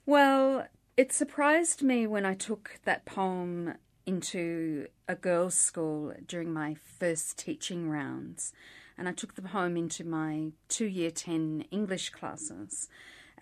Well, 0.05 0.67
it 0.97 1.11
surprised 1.11 1.81
me 1.81 2.05
when 2.05 2.25
I 2.25 2.33
took 2.33 2.79
that 2.83 3.05
poem 3.05 3.75
into 4.05 4.87
a 5.07 5.15
girls' 5.15 5.55
school 5.55 6.13
during 6.27 6.51
my 6.53 6.75
first 6.75 7.37
teaching 7.37 7.89
rounds. 7.89 8.53
And 8.97 9.07
I 9.07 9.11
took 9.11 9.35
the 9.35 9.41
poem 9.41 9.75
into 9.75 10.03
my 10.03 10.51
two 10.67 10.85
year 10.85 11.09
10 11.09 11.65
English 11.71 12.09
classes. 12.09 12.87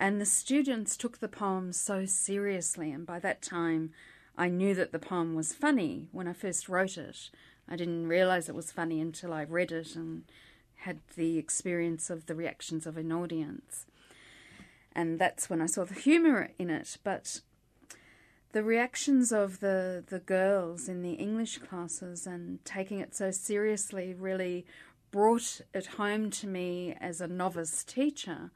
And 0.02 0.20
the 0.20 0.26
students 0.26 0.96
took 0.96 1.18
the 1.18 1.28
poem 1.28 1.72
so 1.72 2.06
seriously. 2.06 2.90
And 2.90 3.06
by 3.06 3.20
that 3.20 3.40
time, 3.40 3.92
I 4.36 4.48
knew 4.48 4.74
that 4.74 4.90
the 4.90 4.98
poem 4.98 5.34
was 5.34 5.52
funny 5.52 6.08
when 6.10 6.26
I 6.26 6.32
first 6.32 6.68
wrote 6.68 6.98
it. 6.98 7.30
I 7.68 7.76
didn't 7.76 8.08
realize 8.08 8.48
it 8.48 8.54
was 8.54 8.72
funny 8.72 9.00
until 9.00 9.32
I 9.32 9.44
read 9.44 9.70
it 9.70 9.94
and 9.94 10.24
had 10.78 10.98
the 11.14 11.38
experience 11.38 12.10
of 12.10 12.26
the 12.26 12.34
reactions 12.34 12.86
of 12.86 12.96
an 12.96 13.12
audience 13.12 13.86
and 14.94 15.18
that's 15.18 15.48
when 15.48 15.60
I 15.60 15.66
saw 15.66 15.84
the 15.84 15.94
humour 15.94 16.50
in 16.58 16.70
it. 16.70 16.98
But 17.02 17.40
the 18.52 18.62
reactions 18.62 19.32
of 19.32 19.60
the 19.60 20.04
the 20.06 20.18
girls 20.18 20.88
in 20.88 21.02
the 21.02 21.14
English 21.14 21.58
classes 21.58 22.26
and 22.26 22.64
taking 22.64 23.00
it 23.00 23.14
so 23.14 23.30
seriously 23.30 24.14
really 24.14 24.66
brought 25.10 25.60
it 25.74 25.86
home 25.86 26.30
to 26.30 26.46
me 26.46 26.94
as 27.00 27.20
a 27.20 27.28
novice 27.28 27.84
teacher. 27.84 28.50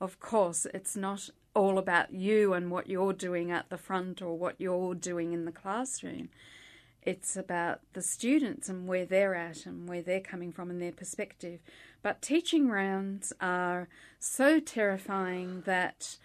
Of 0.00 0.20
course, 0.20 0.66
it's 0.74 0.96
not 0.96 1.30
all 1.54 1.78
about 1.78 2.12
you 2.12 2.52
and 2.52 2.70
what 2.70 2.86
you're 2.86 3.14
doing 3.14 3.50
at 3.50 3.70
the 3.70 3.78
front 3.78 4.20
or 4.20 4.36
what 4.36 4.56
you're 4.58 4.94
doing 4.94 5.32
in 5.32 5.46
the 5.46 5.52
classroom. 5.52 6.28
It's 7.02 7.36
about 7.36 7.80
the 7.92 8.02
students 8.02 8.68
and 8.68 8.86
where 8.86 9.06
they're 9.06 9.34
at 9.34 9.64
and 9.64 9.88
where 9.88 10.02
they're 10.02 10.20
coming 10.20 10.52
from 10.52 10.70
and 10.70 10.82
their 10.82 10.92
perspective. 10.92 11.60
But 12.02 12.20
teaching 12.20 12.68
rounds 12.68 13.32
are 13.40 13.88
so 14.18 14.60
terrifying 14.60 15.62
that 15.66 16.18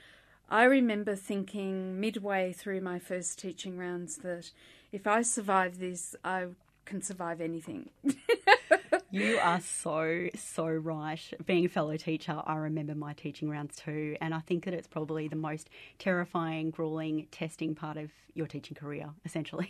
I 0.50 0.64
remember 0.64 1.16
thinking 1.16 2.00
midway 2.00 2.52
through 2.52 2.82
my 2.82 3.00
first 3.00 3.40
teaching 3.40 3.78
rounds 3.78 4.18
that 4.18 4.52
if 4.92 5.08
I 5.08 5.22
survive 5.22 5.80
this, 5.80 6.14
I 6.26 6.48
can 6.84 7.02
survive 7.02 7.40
anything. 7.40 7.92
you 9.12 9.38
are 9.42 9.60
so, 9.62 10.28
so 10.36 10.66
right. 10.66 11.22
Being 11.46 11.66
a 11.66 11.70
fellow 11.70 11.98
teacher, 11.98 12.42
I 12.46 12.56
remember 12.56 12.96
my 12.96 13.14
teaching 13.14 13.50
rounds 13.50 13.76
too, 13.76 14.18
and 14.22 14.34
I 14.34 14.40
think 14.40 14.66
that 14.66 14.74
it's 14.74 14.88
probably 14.88 15.28
the 15.28 15.36
most 15.36 15.70
terrifying, 16.00 16.72
grueling, 16.72 17.28
testing 17.32 17.76
part 17.76 17.98
of 17.98 18.12
your 18.34 18.48
teaching 18.48 18.76
career, 18.76 19.10
essentially. 19.26 19.70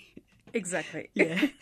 Exactly. 0.53 1.09
Yeah. 1.13 1.47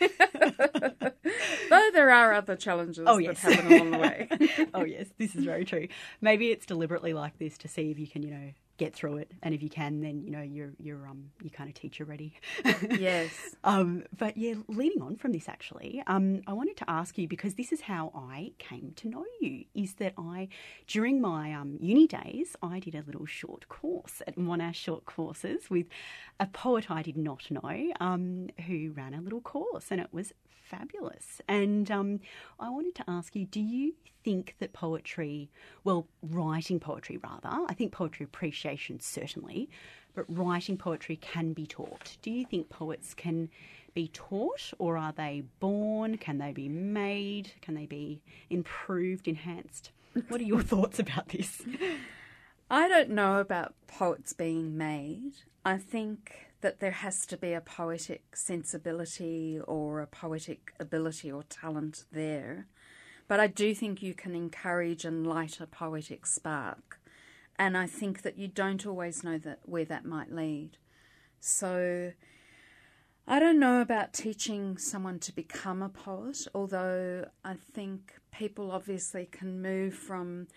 Though 1.70 1.90
there 1.92 2.10
are 2.10 2.32
other 2.32 2.56
challenges 2.56 3.04
oh, 3.06 3.18
yes. 3.18 3.40
that 3.42 3.52
happen 3.52 3.72
along 3.72 3.90
the 3.92 3.98
way. 3.98 4.28
oh 4.74 4.84
yes, 4.84 5.06
this 5.18 5.36
is 5.36 5.44
very 5.44 5.64
true. 5.64 5.86
Maybe 6.20 6.50
it's 6.50 6.66
deliberately 6.66 7.12
like 7.12 7.38
this 7.38 7.56
to 7.58 7.68
see 7.68 7.90
if 7.90 7.98
you 7.98 8.08
can, 8.08 8.22
you 8.22 8.30
know, 8.32 8.50
get 8.80 8.94
through 8.94 9.18
it, 9.18 9.30
and 9.42 9.54
if 9.54 9.62
you 9.62 9.68
can, 9.68 10.00
then 10.00 10.22
you 10.22 10.30
know 10.30 10.40
you're 10.40 10.72
you're 10.78 11.06
um 11.06 11.30
you 11.42 11.50
kind 11.50 11.68
of 11.68 11.74
teacher 11.74 12.04
ready. 12.04 12.32
yes. 12.98 13.30
Um, 13.62 14.04
but 14.16 14.38
yeah, 14.38 14.54
leading 14.68 15.02
on 15.02 15.16
from 15.16 15.32
this, 15.32 15.48
actually, 15.48 16.02
um, 16.06 16.40
I 16.46 16.54
wanted 16.54 16.78
to 16.78 16.90
ask 16.90 17.18
you 17.18 17.28
because 17.28 17.54
this 17.54 17.72
is 17.72 17.82
how 17.82 18.10
I 18.14 18.52
came 18.58 18.92
to 18.96 19.08
know 19.08 19.26
you. 19.40 19.64
Is 19.74 19.94
that 19.94 20.14
I 20.16 20.48
during 20.86 21.20
my 21.20 21.52
um 21.52 21.76
uni 21.78 22.06
days, 22.06 22.56
I 22.62 22.80
did 22.80 22.94
a 22.94 23.02
little 23.06 23.26
short 23.26 23.68
course 23.68 24.22
at 24.26 24.36
Monash 24.36 24.76
Short 24.76 25.04
Courses 25.04 25.68
with 25.68 25.86
a 26.40 26.46
poet 26.46 26.90
I 26.90 27.02
did 27.02 27.18
not 27.18 27.50
know, 27.50 27.92
um, 28.00 28.48
who 28.66 28.92
ran 28.92 29.12
a 29.12 29.20
little 29.20 29.42
course, 29.42 29.88
and 29.90 30.00
it 30.00 30.08
was 30.10 30.32
fabulous. 30.48 31.42
And 31.46 31.90
um, 31.90 32.20
I 32.58 32.70
wanted 32.70 32.94
to 32.96 33.04
ask 33.08 33.36
you 33.36 33.44
do 33.44 33.60
you 33.60 33.94
think 34.24 34.56
that 34.58 34.72
poetry, 34.72 35.50
well, 35.84 36.06
writing 36.22 36.80
poetry 36.80 37.18
rather, 37.18 37.48
I 37.68 37.74
think 37.74 37.92
poetry 37.92 38.24
appreciation 38.24 39.00
certainly, 39.00 39.68
but 40.14 40.24
writing 40.28 40.76
poetry 40.76 41.16
can 41.16 41.52
be 41.52 41.66
taught? 41.66 42.16
Do 42.22 42.30
you 42.30 42.44
think 42.44 42.68
poets 42.68 43.14
can 43.14 43.48
be 43.94 44.08
taught 44.08 44.72
or 44.78 44.96
are 44.96 45.12
they 45.12 45.44
born? 45.58 46.16
Can 46.16 46.38
they 46.38 46.52
be 46.52 46.68
made? 46.68 47.52
Can 47.60 47.74
they 47.74 47.86
be 47.86 48.22
improved, 48.48 49.28
enhanced? 49.28 49.90
What 50.28 50.40
are 50.40 50.44
your 50.44 50.62
thoughts 50.62 50.98
about 50.98 51.28
this? 51.28 51.62
I 52.70 52.88
don't 52.88 53.10
know 53.10 53.38
about 53.38 53.74
poets 53.86 54.32
being 54.32 54.76
made. 54.76 55.32
I 55.64 55.76
think 55.76 56.50
that 56.60 56.80
there 56.80 56.90
has 56.90 57.26
to 57.26 57.36
be 57.36 57.52
a 57.52 57.60
poetic 57.60 58.36
sensibility 58.36 59.60
or 59.66 60.00
a 60.00 60.06
poetic 60.06 60.72
ability 60.78 61.32
or 61.32 61.42
talent 61.44 62.04
there. 62.12 62.66
But 63.30 63.38
I 63.38 63.46
do 63.46 63.76
think 63.76 64.02
you 64.02 64.12
can 64.12 64.34
encourage 64.34 65.04
and 65.04 65.24
light 65.24 65.60
a 65.60 65.66
poetic 65.68 66.26
spark. 66.26 66.98
And 67.56 67.78
I 67.78 67.86
think 67.86 68.22
that 68.22 68.36
you 68.36 68.48
don't 68.48 68.84
always 68.84 69.22
know 69.22 69.38
that 69.38 69.60
where 69.62 69.84
that 69.84 70.04
might 70.04 70.32
lead. 70.32 70.78
So 71.38 72.10
I 73.28 73.38
don't 73.38 73.60
know 73.60 73.80
about 73.80 74.12
teaching 74.12 74.78
someone 74.78 75.20
to 75.20 75.32
become 75.32 75.80
a 75.80 75.88
poet, 75.88 76.48
although 76.56 77.26
I 77.44 77.54
think 77.54 78.14
people 78.32 78.72
obviously 78.72 79.26
can 79.26 79.62
move 79.62 79.94
from 79.94 80.48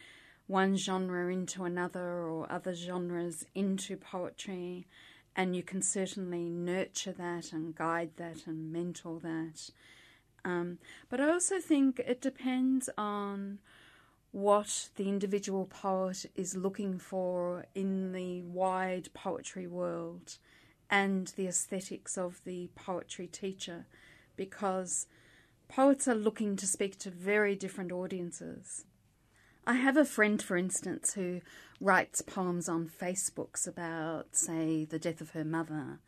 one 0.47 0.75
genre 0.75 1.31
into 1.31 1.65
another 1.65 2.23
or 2.23 2.51
other 2.51 2.73
genres 2.73 3.45
into 3.53 3.97
poetry, 3.97 4.87
and 5.35 5.55
you 5.55 5.61
can 5.61 5.83
certainly 5.83 6.49
nurture 6.49 7.13
that 7.13 7.53
and 7.53 7.75
guide 7.75 8.13
that 8.17 8.47
and 8.47 8.73
mentor 8.73 9.19
that. 9.19 9.69
Um, 10.45 10.79
but 11.09 11.21
I 11.21 11.29
also 11.29 11.59
think 11.59 11.99
it 11.99 12.21
depends 12.21 12.89
on 12.97 13.59
what 14.31 14.89
the 14.95 15.07
individual 15.07 15.65
poet 15.65 16.25
is 16.35 16.55
looking 16.55 16.97
for 16.97 17.65
in 17.75 18.11
the 18.11 18.41
wide 18.41 19.09
poetry 19.13 19.67
world 19.67 20.37
and 20.89 21.27
the 21.35 21.47
aesthetics 21.47 22.17
of 22.17 22.41
the 22.43 22.69
poetry 22.75 23.27
teacher 23.27 23.85
because 24.35 25.07
poets 25.67 26.07
are 26.07 26.15
looking 26.15 26.55
to 26.55 26.67
speak 26.67 26.97
to 26.99 27.09
very 27.09 27.55
different 27.55 27.91
audiences. 27.91 28.85
I 29.65 29.73
have 29.73 29.95
a 29.95 30.05
friend, 30.05 30.41
for 30.41 30.57
instance, 30.57 31.13
who 31.13 31.41
writes 31.79 32.21
poems 32.21 32.67
on 32.67 32.89
Facebooks 32.89 33.67
about, 33.67 34.35
say, 34.35 34.83
the 34.83 34.99
death 34.99 35.21
of 35.21 35.31
her 35.31 35.45
mother. 35.45 35.99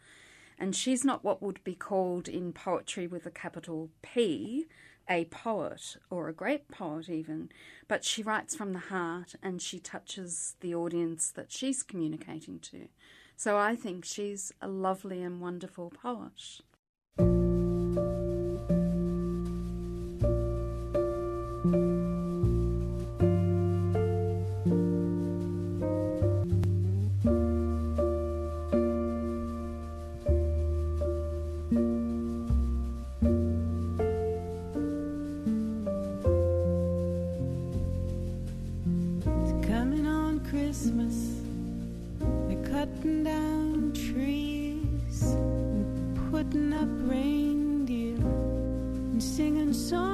And 0.57 0.75
she's 0.75 1.03
not 1.03 1.23
what 1.23 1.41
would 1.41 1.63
be 1.63 1.75
called 1.75 2.27
in 2.27 2.53
poetry 2.53 3.07
with 3.07 3.25
a 3.25 3.31
capital 3.31 3.89
P 4.01 4.67
a 5.09 5.25
poet 5.25 5.97
or 6.09 6.27
a 6.27 6.33
great 6.33 6.67
poet, 6.67 7.09
even, 7.09 7.49
but 7.87 8.03
she 8.03 8.23
writes 8.23 8.55
from 8.55 8.73
the 8.73 8.79
heart 8.79 9.35
and 9.41 9.61
she 9.61 9.79
touches 9.79 10.55
the 10.61 10.73
audience 10.73 11.31
that 11.31 11.51
she's 11.51 11.83
communicating 11.83 12.59
to. 12.59 12.87
So 13.35 13.57
I 13.57 13.75
think 13.75 14.05
she's 14.05 14.51
a 14.61 14.67
lovely 14.67 15.21
and 15.21 15.41
wonderful 15.41 15.91
poet. 15.91 16.61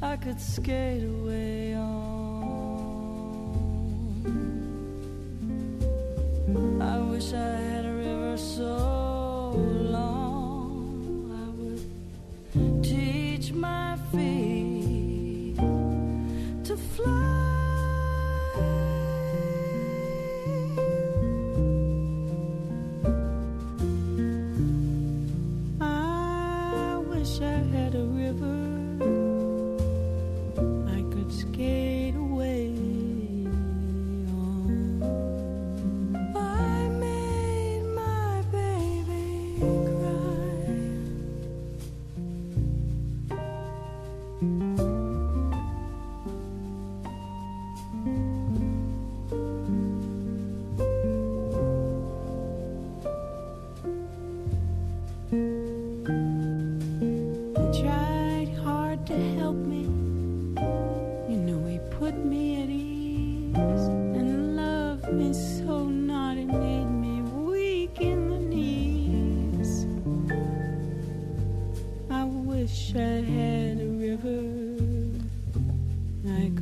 I 0.00 0.16
could 0.16 0.40
skate 0.40 1.02
away 1.02 1.74
on. 1.74 1.98
I 6.80 6.98
wish 7.10 7.32
I 7.32 7.36
had 7.36 7.84
a 7.84 7.92
river 7.92 8.36
so 8.38 8.97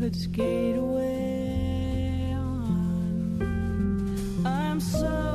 its 0.07 0.29
away 0.77 2.33
on. 2.33 3.43
I'm 4.47 4.79
sorry. 4.81 5.26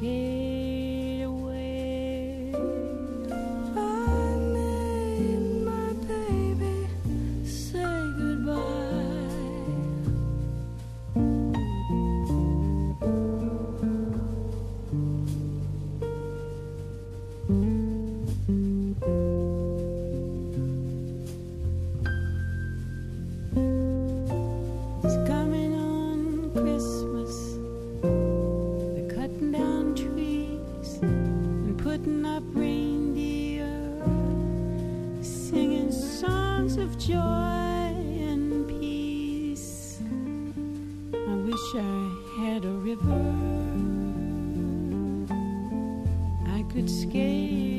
Mm-hmm. 0.00 0.47
Could 46.78 46.88
skate 46.88 47.77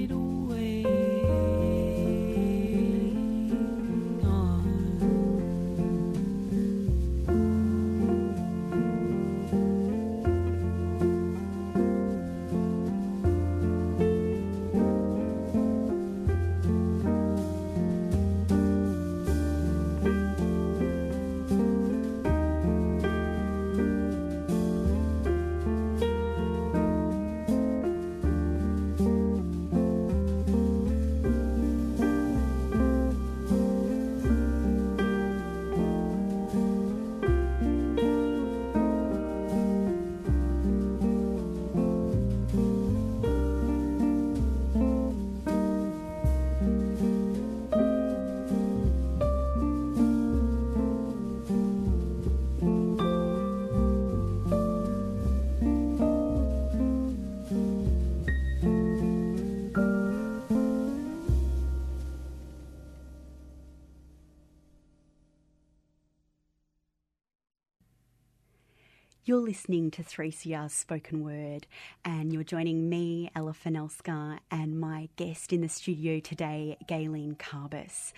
You're 69.30 69.38
listening 69.38 69.92
to 69.92 70.02
3CR's 70.02 70.74
Spoken 70.74 71.24
Word, 71.24 71.68
and 72.04 72.34
you're 72.34 72.44
joining 72.44 72.90
me, 72.90 73.30
Ella 73.36 73.54
Fanelska, 73.54 74.40
and 74.50 74.80
my 74.80 75.08
guest 75.18 75.54
in 75.54 75.62
the 75.62 75.70
studio 75.70 76.20
today, 76.20 76.78
Gayelene 76.88 77.38
Carbis. 77.38 78.12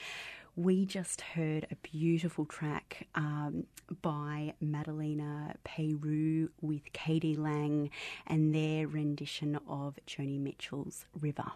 We 0.55 0.85
just 0.85 1.19
heard 1.19 1.67
a 1.69 1.75
beautiful 1.75 2.45
track 2.45 3.09
um, 3.13 3.65
by 4.01 4.53
Madalena 4.61 5.55
Peru 5.65 6.49
with 6.61 6.93
Katie 6.93 7.35
Lang 7.35 7.89
and 8.25 8.55
their 8.55 8.87
rendition 8.87 9.59
of 9.67 9.99
Joni 10.07 10.39
Mitchell's 10.39 11.07
River. 11.19 11.51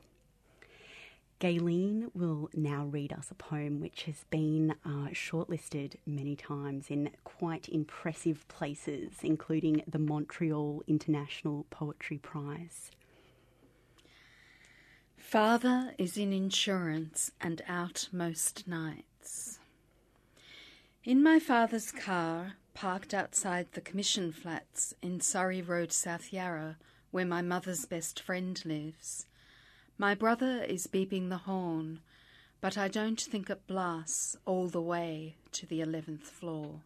Gayelene 1.42 2.10
will 2.14 2.50
now 2.54 2.86
read 2.86 3.12
us 3.12 3.30
a 3.30 3.36
poem 3.36 3.82
which 3.82 4.04
has 4.04 4.24
been 4.30 4.72
uh, 4.86 5.10
shortlisted 5.12 5.96
many 6.06 6.36
times 6.36 6.90
in 6.90 7.10
quite 7.26 7.68
impressive 7.68 8.48
places, 8.48 9.16
including 9.22 9.84
the 9.86 10.00
Montreal 10.00 10.82
International 10.88 11.66
Poetry 11.70 12.20
Prize. 12.20 12.90
Father 15.18 15.94
is 15.98 16.18
in 16.18 16.32
insurance 16.32 17.32
and 17.42 17.62
out 17.68 18.08
most 18.14 18.66
nights. 18.66 19.60
In 21.04 21.22
my 21.22 21.40
father's 21.40 21.92
car, 21.92 22.54
parked 22.74 23.14
outside 23.14 23.68
the 23.74 23.82
Commission 23.82 24.32
Flats 24.32 24.94
in 25.02 25.20
Surrey 25.20 25.62
Road, 25.62 25.92
South 25.92 26.32
Yarra, 26.32 26.78
where 27.12 27.26
my 27.26 27.42
mother's 27.42 27.86
best 27.86 28.22
friend 28.22 28.62
lives, 28.66 29.26
my 29.98 30.14
brother 30.14 30.62
is 30.64 30.88
beeping 30.88 31.30
the 31.30 31.38
horn, 31.38 32.02
but 32.60 32.78
I 32.78 32.88
don't 32.88 33.20
think 33.20 33.50
it 33.50 33.68
blasts 33.68 34.36
all 34.46 34.68
the 34.68 34.82
way 34.82 35.36
to 35.54 35.66
the 35.66 35.82
eleventh 35.82 36.28
floor. 36.28 36.82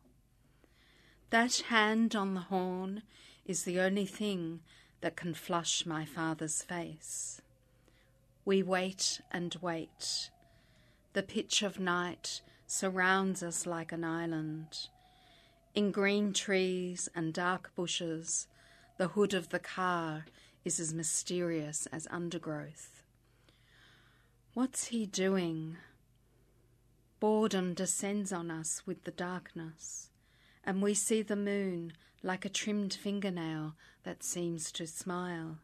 That 1.32 1.64
hand 1.70 2.16
on 2.16 2.34
the 2.34 2.42
horn 2.42 3.04
is 3.46 3.64
the 3.64 3.80
only 3.80 4.06
thing 4.06 4.60
that 5.02 5.16
can 5.16 5.34
flush 5.34 5.86
my 5.86 6.06
father's 6.06 6.62
face. 6.62 7.42
We 8.46 8.62
wait 8.62 9.22
and 9.32 9.56
wait. 9.62 10.30
The 11.14 11.24
pitch 11.24 11.64
of 11.64 11.80
night 11.80 12.42
surrounds 12.68 13.42
us 13.42 13.66
like 13.66 13.92
an 13.92 14.04
island. 14.04 14.88
In 15.74 15.92
green 15.92 16.34
trees 16.34 17.10
and 17.16 17.34
dark 17.34 17.72
bushes, 17.76 18.48
the 18.98 19.10
hood 19.10 19.34
of 19.34 19.50
the 19.50 19.60
car 19.60 20.26
is 20.66 20.80
as 20.80 20.94
mysterious 20.94 21.88
as 21.92 22.08
undergrowth. 22.12 22.99
What's 24.56 24.88
he 24.88 25.06
doing? 25.06 25.78
Boredom 27.20 27.76
descends 27.76 28.34
on 28.34 28.50
us 28.50 28.82
with 28.84 29.04
the 29.04 29.12
darkness, 29.12 30.10
and 30.64 30.82
we 30.82 30.96
see 30.96 31.22
the 31.22 31.36
moon 31.36 31.94
like 32.24 32.46
a 32.46 32.50
trimmed 32.50 32.96
fingernail 32.96 33.76
that 34.04 34.24
seems 34.24 34.72
to 34.72 34.88
smile. 34.88 35.60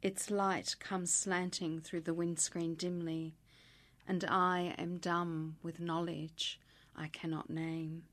Its 0.00 0.30
light 0.30 0.76
comes 0.78 1.12
slanting 1.12 1.80
through 1.80 2.02
the 2.02 2.14
windscreen 2.14 2.76
dimly, 2.76 3.34
and 4.06 4.24
I 4.24 4.76
am 4.78 4.98
dumb 4.98 5.56
with 5.60 5.80
knowledge 5.80 6.60
I 6.94 7.08
cannot 7.08 7.50
name. 7.50 8.04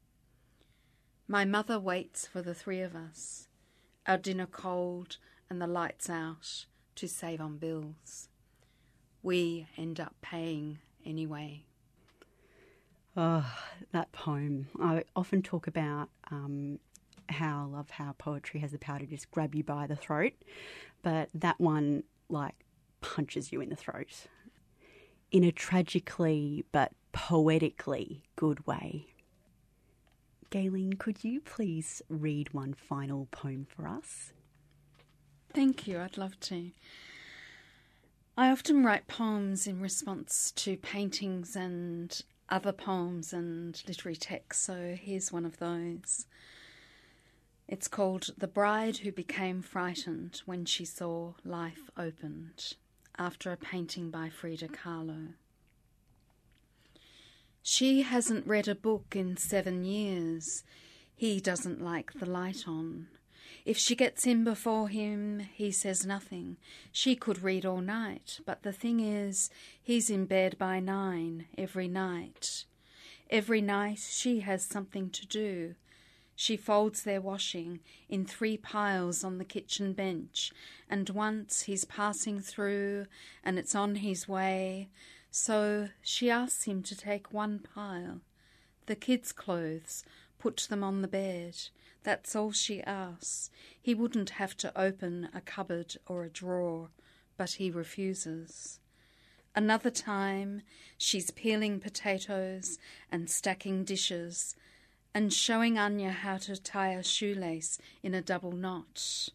My 1.28 1.46
mother 1.46 1.80
waits 1.80 2.26
for 2.26 2.42
the 2.42 2.56
three 2.56 2.82
of 2.82 2.96
us, 2.96 3.48
our 4.08 4.18
dinner 4.18 4.48
cold 4.48 5.18
and 5.48 5.62
the 5.62 5.68
lights 5.68 6.10
out, 6.10 6.66
to 6.96 7.08
save 7.08 7.40
on 7.40 7.58
bills. 7.58 8.30
We 9.22 9.68
end 9.78 10.00
up 10.00 10.16
paying 10.22 10.80
anyway. 11.06 11.64
Oh, 13.18 13.46
that 13.92 14.12
poem. 14.12 14.68
I 14.82 15.04
often 15.16 15.42
talk 15.42 15.68
about 15.68 16.10
um, 16.32 16.80
how 17.28 17.64
I 17.64 17.76
love 17.78 17.90
how 17.90 18.14
poetry 18.18 18.60
has 18.62 18.72
the 18.72 18.78
power 18.78 19.00
to 19.00 19.06
just 19.06 19.30
grab 19.32 19.56
you 19.56 19.64
by 19.64 19.88
the 19.88 19.96
throat, 19.96 20.34
but 21.02 21.30
that 21.34 21.60
one, 21.60 22.04
like, 22.30 22.56
punches 23.02 23.52
you 23.52 23.62
in 23.62 23.70
the 23.70 23.76
throat 23.76 24.28
in 25.32 25.44
a 25.44 25.52
tragically 25.52 26.66
but 26.72 26.92
poetically 27.12 28.24
good 28.36 28.66
way. 28.66 29.08
Gayelene, 30.52 30.98
could 30.98 31.24
you 31.24 31.42
please 31.42 32.02
read 32.10 32.54
one 32.54 32.74
final 32.74 33.28
poem 33.32 33.68
for 33.70 33.88
us? 33.88 34.34
Thank 35.54 35.88
you, 35.88 36.00
I'd 36.00 36.18
love 36.18 36.40
to. 36.42 36.72
I 38.40 38.52
often 38.52 38.86
write 38.86 39.10
poems 39.10 39.68
in 39.68 39.82
response 39.82 40.54
to 40.56 40.78
paintings 40.78 41.58
and 41.58 42.18
other 42.48 42.72
poems 42.72 43.34
and 43.34 43.84
literary 43.86 44.16
texts, 44.16 44.64
so 44.64 44.96
here's 44.98 45.30
one 45.30 45.46
of 45.46 45.58
those. 45.58 46.26
It's 47.68 47.90
called 47.90 48.30
The 48.38 48.48
Bride 48.48 49.00
Who 49.00 49.12
Became 49.12 49.62
Frightened 49.62 50.42
When 50.46 50.64
She 50.64 50.86
Saw 50.86 51.34
Life 51.44 51.90
Opened, 51.98 52.76
after 53.18 53.52
a 53.52 53.58
painting 53.58 54.10
by 54.10 54.30
Frida 54.30 54.70
Kahlo. 54.70 55.34
She 57.62 58.04
hasn't 58.04 58.48
read 58.48 58.70
a 58.70 58.74
book 58.74 59.18
in 59.18 59.36
seven 59.36 59.84
years. 59.84 60.64
He 61.14 61.42
doesn't 61.42 61.82
like 61.82 62.14
the 62.14 62.26
light 62.26 62.70
on. 62.70 63.08
If 63.66 63.78
she 63.78 63.96
gets 63.96 64.26
in 64.26 64.44
before 64.44 64.90
him, 64.90 65.40
he 65.54 65.72
says 65.72 66.06
nothing. 66.06 66.58
She 66.92 67.16
could 67.16 67.44
read 67.44 67.66
all 67.66 67.82
night, 67.82 68.40
but 68.46 68.64
the 68.64 68.74
thing 68.74 69.00
is, 69.00 69.50
he's 69.82 70.10
in 70.10 70.26
bed 70.26 70.58
by 70.58 70.80
nine 70.80 71.46
every 71.58 71.88
night. 71.88 72.66
Every 73.30 73.62
night 73.62 74.00
she 74.00 74.40
has 74.40 74.64
something 74.64 75.10
to 75.12 75.28
do. 75.28 75.76
She 76.36 76.56
folds 76.56 77.04
their 77.04 77.20
washing 77.20 77.82
in 78.08 78.26
three 78.26 78.56
piles 78.56 79.26
on 79.26 79.40
the 79.40 79.46
kitchen 79.46 79.92
bench, 79.92 80.54
and 80.90 81.10
once 81.10 81.64
he's 81.64 81.84
passing 81.84 82.40
through 82.40 83.08
and 83.44 83.60
it's 83.60 83.76
on 83.76 83.96
his 83.96 84.28
way, 84.28 84.90
so 85.30 85.90
she 86.02 86.30
asks 86.30 86.64
him 86.64 86.82
to 86.84 86.96
take 86.96 87.34
one 87.34 87.60
pile. 87.60 88.22
The 88.86 88.96
kids' 88.96 89.34
clothes, 89.34 90.06
put 90.40 90.66
them 90.70 90.84
on 90.84 91.02
the 91.02 91.08
bed. 91.10 91.58
That's 92.04 92.36
all 92.36 92.52
she 92.52 92.82
asks. 92.84 93.50
He 93.82 93.94
wouldn't 93.94 94.32
have 94.32 94.56
to 94.58 94.80
open 94.80 95.30
a 95.34 95.42
cupboard 95.42 95.96
or 96.08 96.24
a 96.24 96.30
drawer, 96.30 96.90
but 97.38 97.52
he 97.52 97.70
refuses. 97.70 98.80
Another 99.56 99.90
time, 99.90 100.62
she's 100.98 101.32
peeling 101.32 101.80
potatoes 101.80 102.78
and 103.12 103.30
stacking 103.30 103.84
dishes 103.84 104.56
and 105.14 105.34
showing 105.34 105.78
Anya 105.78 106.12
how 106.12 106.38
to 106.38 106.56
tie 106.56 106.94
a 106.94 107.04
shoelace 107.04 107.80
in 108.04 108.14
a 108.14 108.22
double 108.22 108.52
knot. 108.52 109.30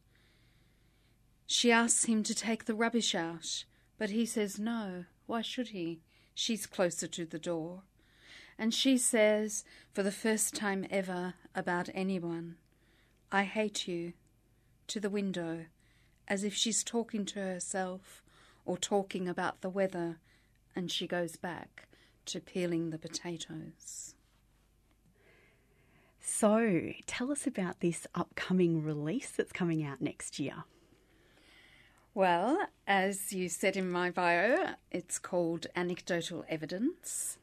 She 1.46 1.70
asks 1.70 2.05
him 2.05 2.22
to 2.22 2.35
take 2.35 2.64
the 2.64 2.74
rubbish 2.74 3.14
out, 3.14 3.64
but 3.98 4.11
he 4.11 4.24
says 4.24 4.59
no. 4.59 5.05
Why 5.27 5.42
should 5.42 5.68
he? 5.68 6.00
She's 6.35 6.66
closer 6.66 7.07
to 7.09 7.27
the 7.27 7.38
door. 7.38 7.83
And 8.59 8.73
she 8.73 8.97
says, 8.99 9.64
for 9.93 10.03
the 10.03 10.12
first 10.12 10.55
time 10.55 10.87
ever 10.90 11.35
about 11.55 11.88
anyone, 11.95 12.57
I 13.33 13.45
hate 13.45 13.88
you. 13.88 14.12
to 14.87 15.01
the 15.01 15.11
window 15.11 15.64
as 16.29 16.45
if 16.45 16.55
she's 16.55 16.85
talking 16.85 17.25
to 17.27 17.40
herself 17.40 18.23
or 18.64 18.77
talking 18.77 19.29
about 19.29 19.61
the 19.61 19.69
weather, 19.69 20.19
and 20.75 20.90
she 20.90 21.07
goes 21.07 21.37
back 21.37 21.87
to 22.27 22.40
peeling 22.40 22.90
the 22.90 22.99
potatoes. 22.99 24.14
So, 26.21 26.93
tell 27.07 27.31
us 27.31 27.47
about 27.47 27.81
this 27.81 28.07
upcoming 28.14 28.83
release 28.83 29.31
that's 29.31 29.53
coming 29.53 29.85
out 29.85 30.01
next 30.01 30.38
year. 30.38 30.64
Well, 32.14 32.59
as 32.87 33.33
you 33.33 33.49
said 33.49 33.77
in 33.77 33.90
my 33.90 34.11
bio, 34.11 34.75
it's 34.90 35.19
called 35.19 35.67
Anecdotal 35.77 36.45
Evidence 36.49 37.37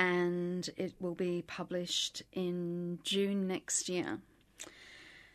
and 0.00 0.70
it 0.78 0.94
will 0.98 1.14
be 1.14 1.44
published 1.46 2.22
in 2.32 2.98
June 3.04 3.46
next 3.46 3.86
year. 3.86 4.18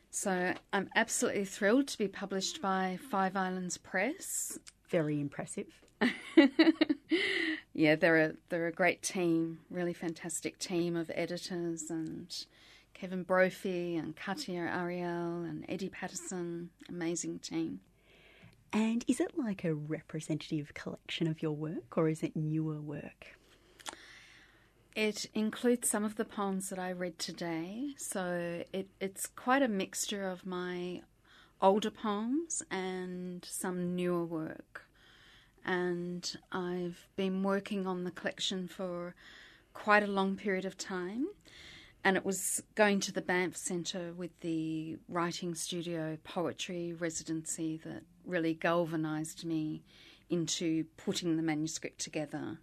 So 0.10 0.56
I'm 0.74 0.90
absolutely 0.96 1.46
thrilled 1.46 1.88
to 1.90 1.98
be 2.00 2.08
published 2.08 2.64
by 2.64 2.98
Five 3.12 3.36
Islands 3.36 3.78
Press. 3.78 4.58
Very 4.90 5.22
impressive. 5.22 5.68
yeah, 7.74 7.96
they're 7.96 8.18
a 8.18 8.34
they're 8.50 8.66
a 8.66 8.72
great 8.72 9.04
team, 9.04 9.60
really 9.70 9.94
fantastic 9.94 10.58
team 10.58 10.96
of 10.96 11.12
editors 11.14 11.92
and 11.92 12.36
Kevin 12.96 13.22
Brophy 13.22 13.96
and 13.98 14.16
Katia 14.16 14.62
Ariel 14.62 15.44
and 15.44 15.64
Eddie 15.70 15.90
Paterson, 15.90 16.72
amazing 16.90 17.38
team. 17.38 17.82
And 18.74 19.06
is 19.08 19.20
it 19.20 19.38
like 19.38 19.64
a 19.64 19.76
representative 19.76 20.74
collection 20.74 21.28
of 21.28 21.44
your 21.44 21.52
work 21.52 21.98
or 21.98 22.10
is 22.10 22.24
it 22.24 22.36
newer 22.36 22.82
work? 22.82 23.38
It 24.96 25.26
includes 25.34 25.90
some 25.90 26.06
of 26.06 26.16
the 26.16 26.24
poems 26.24 26.70
that 26.70 26.80
I 26.80 26.94
read 26.94 27.20
today, 27.20 27.96
so 27.98 28.64
it, 28.72 28.88
it's 29.02 29.28
quite 29.28 29.62
a 29.62 29.68
mixture 29.68 30.26
of 30.26 30.46
my 30.46 31.02
older 31.62 31.92
poems 31.92 32.64
and 32.72 33.44
some 33.44 33.94
newer 33.94 34.24
work. 34.24 34.88
And 35.66 36.38
I've 36.50 37.08
been 37.18 37.44
working 37.44 37.86
on 37.86 38.06
the 38.06 38.12
collection 38.12 38.70
for 38.70 39.16
quite 39.74 40.02
a 40.02 40.08
long 40.08 40.38
period 40.38 40.64
of 40.64 40.78
time. 40.78 41.28
And 42.02 42.16
it 42.16 42.24
was 42.24 42.64
going 42.76 43.02
to 43.02 43.12
the 43.12 43.22
Banff 43.22 43.58
Centre 43.58 44.14
with 44.14 44.40
the 44.40 44.98
writing 45.10 45.56
studio 45.56 46.18
poetry 46.24 46.94
residency 46.94 47.82
that 47.84 48.04
really 48.24 48.54
galvanised 48.54 49.44
me 49.44 49.84
into 50.30 50.86
putting 50.96 51.36
the 51.36 51.44
manuscript 51.44 52.00
together. 52.00 52.60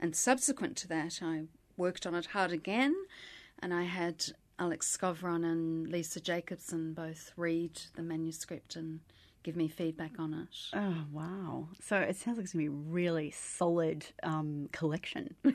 And 0.00 0.16
subsequent 0.16 0.76
to 0.78 0.88
that, 0.88 1.20
I 1.20 1.44
worked 1.76 2.06
on 2.06 2.14
it 2.14 2.26
hard 2.26 2.52
again, 2.52 2.94
and 3.58 3.72
I 3.72 3.84
had 3.84 4.24
Alex 4.58 4.96
Skovron 4.96 5.44
and 5.44 5.88
Lisa 5.88 6.20
Jacobson 6.20 6.92
both 6.92 7.32
read 7.36 7.80
the 7.96 8.02
manuscript 8.02 8.76
and 8.76 9.00
give 9.42 9.56
me 9.56 9.68
feedback 9.68 10.18
on 10.18 10.34
it. 10.34 10.76
Oh, 10.76 11.04
wow. 11.12 11.68
So 11.80 11.96
it 11.98 12.16
sounds 12.16 12.38
like 12.38 12.44
it's 12.44 12.52
going 12.52 12.66
to 12.66 12.70
be 12.70 12.76
a 12.76 12.92
really 12.92 13.30
solid 13.30 14.06
um, 14.22 14.68
collection. 14.72 15.34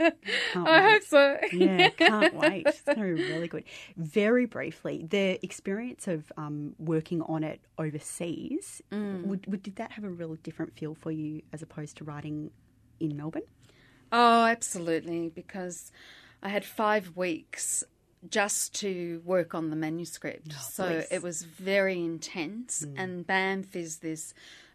I 0.00 0.90
hope 0.90 1.02
so. 1.02 1.36
yeah, 1.52 1.90
can't 1.90 2.34
wait. 2.34 2.66
It's 2.66 2.80
going 2.80 2.98
to 2.98 3.14
be 3.14 3.32
really 3.32 3.48
good. 3.48 3.64
Very 3.96 4.46
briefly, 4.46 5.06
the 5.08 5.38
experience 5.44 6.08
of 6.08 6.32
um, 6.36 6.74
working 6.78 7.22
on 7.22 7.44
it 7.44 7.60
overseas, 7.78 8.82
mm. 8.90 9.24
would, 9.24 9.46
would, 9.46 9.62
did 9.62 9.76
that 9.76 9.92
have 9.92 10.04
a 10.04 10.10
real 10.10 10.34
different 10.42 10.76
feel 10.76 10.94
for 10.94 11.10
you 11.10 11.42
as 11.52 11.62
opposed 11.62 11.96
to 11.98 12.04
writing 12.04 12.50
in 12.98 13.16
Melbourne? 13.16 13.42
Oh, 14.12 14.44
absolutely, 14.44 15.30
because 15.30 15.90
I 16.42 16.50
had 16.50 16.64
five 16.64 17.16
weeks 17.16 17.82
just 18.28 18.74
to 18.76 19.22
work 19.24 19.54
on 19.54 19.70
the 19.70 19.76
manuscript. 19.76 20.52
Oh, 20.54 20.68
so 20.70 20.86
please. 20.86 21.06
it 21.10 21.22
was 21.22 21.42
very 21.42 21.98
intense. 21.98 22.84
Mm. 22.84 22.94
And 22.96 23.26
Banff 23.26 23.74
is 23.74 23.98
this 23.98 24.34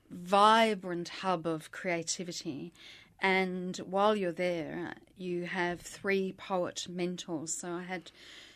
vibrant 0.09 1.09
hub 1.09 1.45
of 1.45 1.71
creativity. 1.71 2.73
And 3.21 3.77
while 3.77 4.15
you're 4.15 4.31
there, 4.31 4.93
you 5.17 5.45
have 5.45 5.81
three 5.81 6.33
poet 6.33 6.87
mentors. 6.89 7.53
So 7.53 7.73
I 7.73 7.83
had 7.83 8.11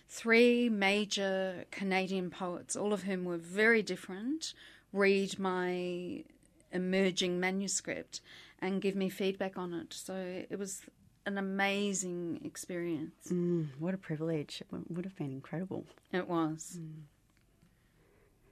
three 0.10 0.68
major 0.68 1.66
Canadian 1.72 2.30
poets, 2.30 2.76
all 2.76 2.92
of 2.92 3.04
whom 3.04 3.24
were 3.24 3.38
very 3.38 3.82
different, 3.82 4.54
read 4.92 5.40
my 5.40 6.24
emerging 6.72 7.40
manuscript 7.40 8.22
and 8.62 8.82
give 8.82 8.96
me 8.96 9.10
feedback 9.10 9.58
on 9.58 9.74
it. 9.74 9.94
So 9.94 10.16
it 10.50 10.58
was 10.58 10.82
an 11.26 11.38
amazing 11.38 12.42
experience. 12.44 13.28
Mm, 13.30 13.70
what 13.80 13.94
a 13.94 13.98
privilege. 13.98 14.62
It 14.62 14.68
would 14.90 15.06
have 15.06 15.16
been 15.16 15.32
incredible. 15.32 15.86
It 16.12 16.28
was. 16.28 16.78
Mm. 16.80 17.04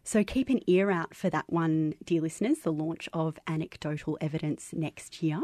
So 0.03 0.23
keep 0.23 0.49
an 0.49 0.61
ear 0.65 0.89
out 0.89 1.15
for 1.15 1.29
that 1.29 1.45
one, 1.51 1.93
dear 2.03 2.21
listeners, 2.21 2.59
the 2.59 2.71
launch 2.71 3.07
of 3.13 3.37
Anecdotal 3.45 4.17
Evidence 4.19 4.73
next 4.73 5.21
year. 5.21 5.41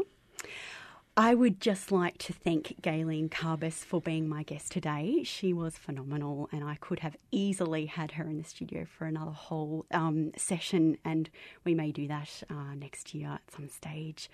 I 1.18 1.34
would 1.34 1.62
just 1.62 1.90
like 1.90 2.18
to 2.18 2.34
thank 2.34 2.82
Gayelene 2.82 3.30
Carbis 3.30 3.82
for 3.82 4.02
being 4.02 4.28
my 4.28 4.42
guest 4.42 4.70
today. 4.70 5.22
She 5.24 5.54
was 5.54 5.78
phenomenal, 5.78 6.46
and 6.52 6.62
I 6.62 6.74
could 6.74 6.98
have 6.98 7.16
easily 7.30 7.86
had 7.86 8.12
her 8.12 8.24
in 8.24 8.36
the 8.36 8.44
studio 8.44 8.84
for 8.84 9.06
another 9.06 9.30
whole 9.30 9.86
um, 9.92 10.32
session, 10.36 10.98
and 11.06 11.30
we 11.64 11.74
may 11.74 11.90
do 11.90 12.06
that 12.08 12.42
uh, 12.50 12.74
next 12.74 13.14
year 13.14 13.28
at 13.28 13.50
some 13.50 13.70
stage. 13.70 14.28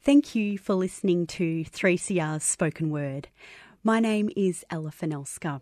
Thank 0.00 0.36
you 0.36 0.56
for 0.56 0.74
listening 0.74 1.26
to 1.26 1.64
3CR's 1.64 2.44
Spoken 2.44 2.90
Word. 2.90 3.26
My 3.82 3.98
name 3.98 4.30
is 4.36 4.64
Ella 4.70 4.92
Fanelska. 4.92 5.60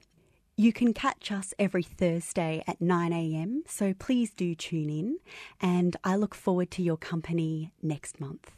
You 0.55 0.71
can 0.71 0.93
catch 0.93 1.33
us 1.33 1.55
every 1.59 1.83
Thursday 1.83 2.63
at 2.67 2.79
9am, 2.79 3.61
so 3.67 3.95
please 3.95 4.35
do 4.35 4.55
tune 4.55 4.91
in, 4.91 5.19
and 5.63 5.97
I 6.05 6.17
look 6.17 6.35
forward 6.35 6.71
to 6.73 6.83
your 6.83 6.99
company 6.99 7.73
next 7.83 8.21
month. 8.21 8.57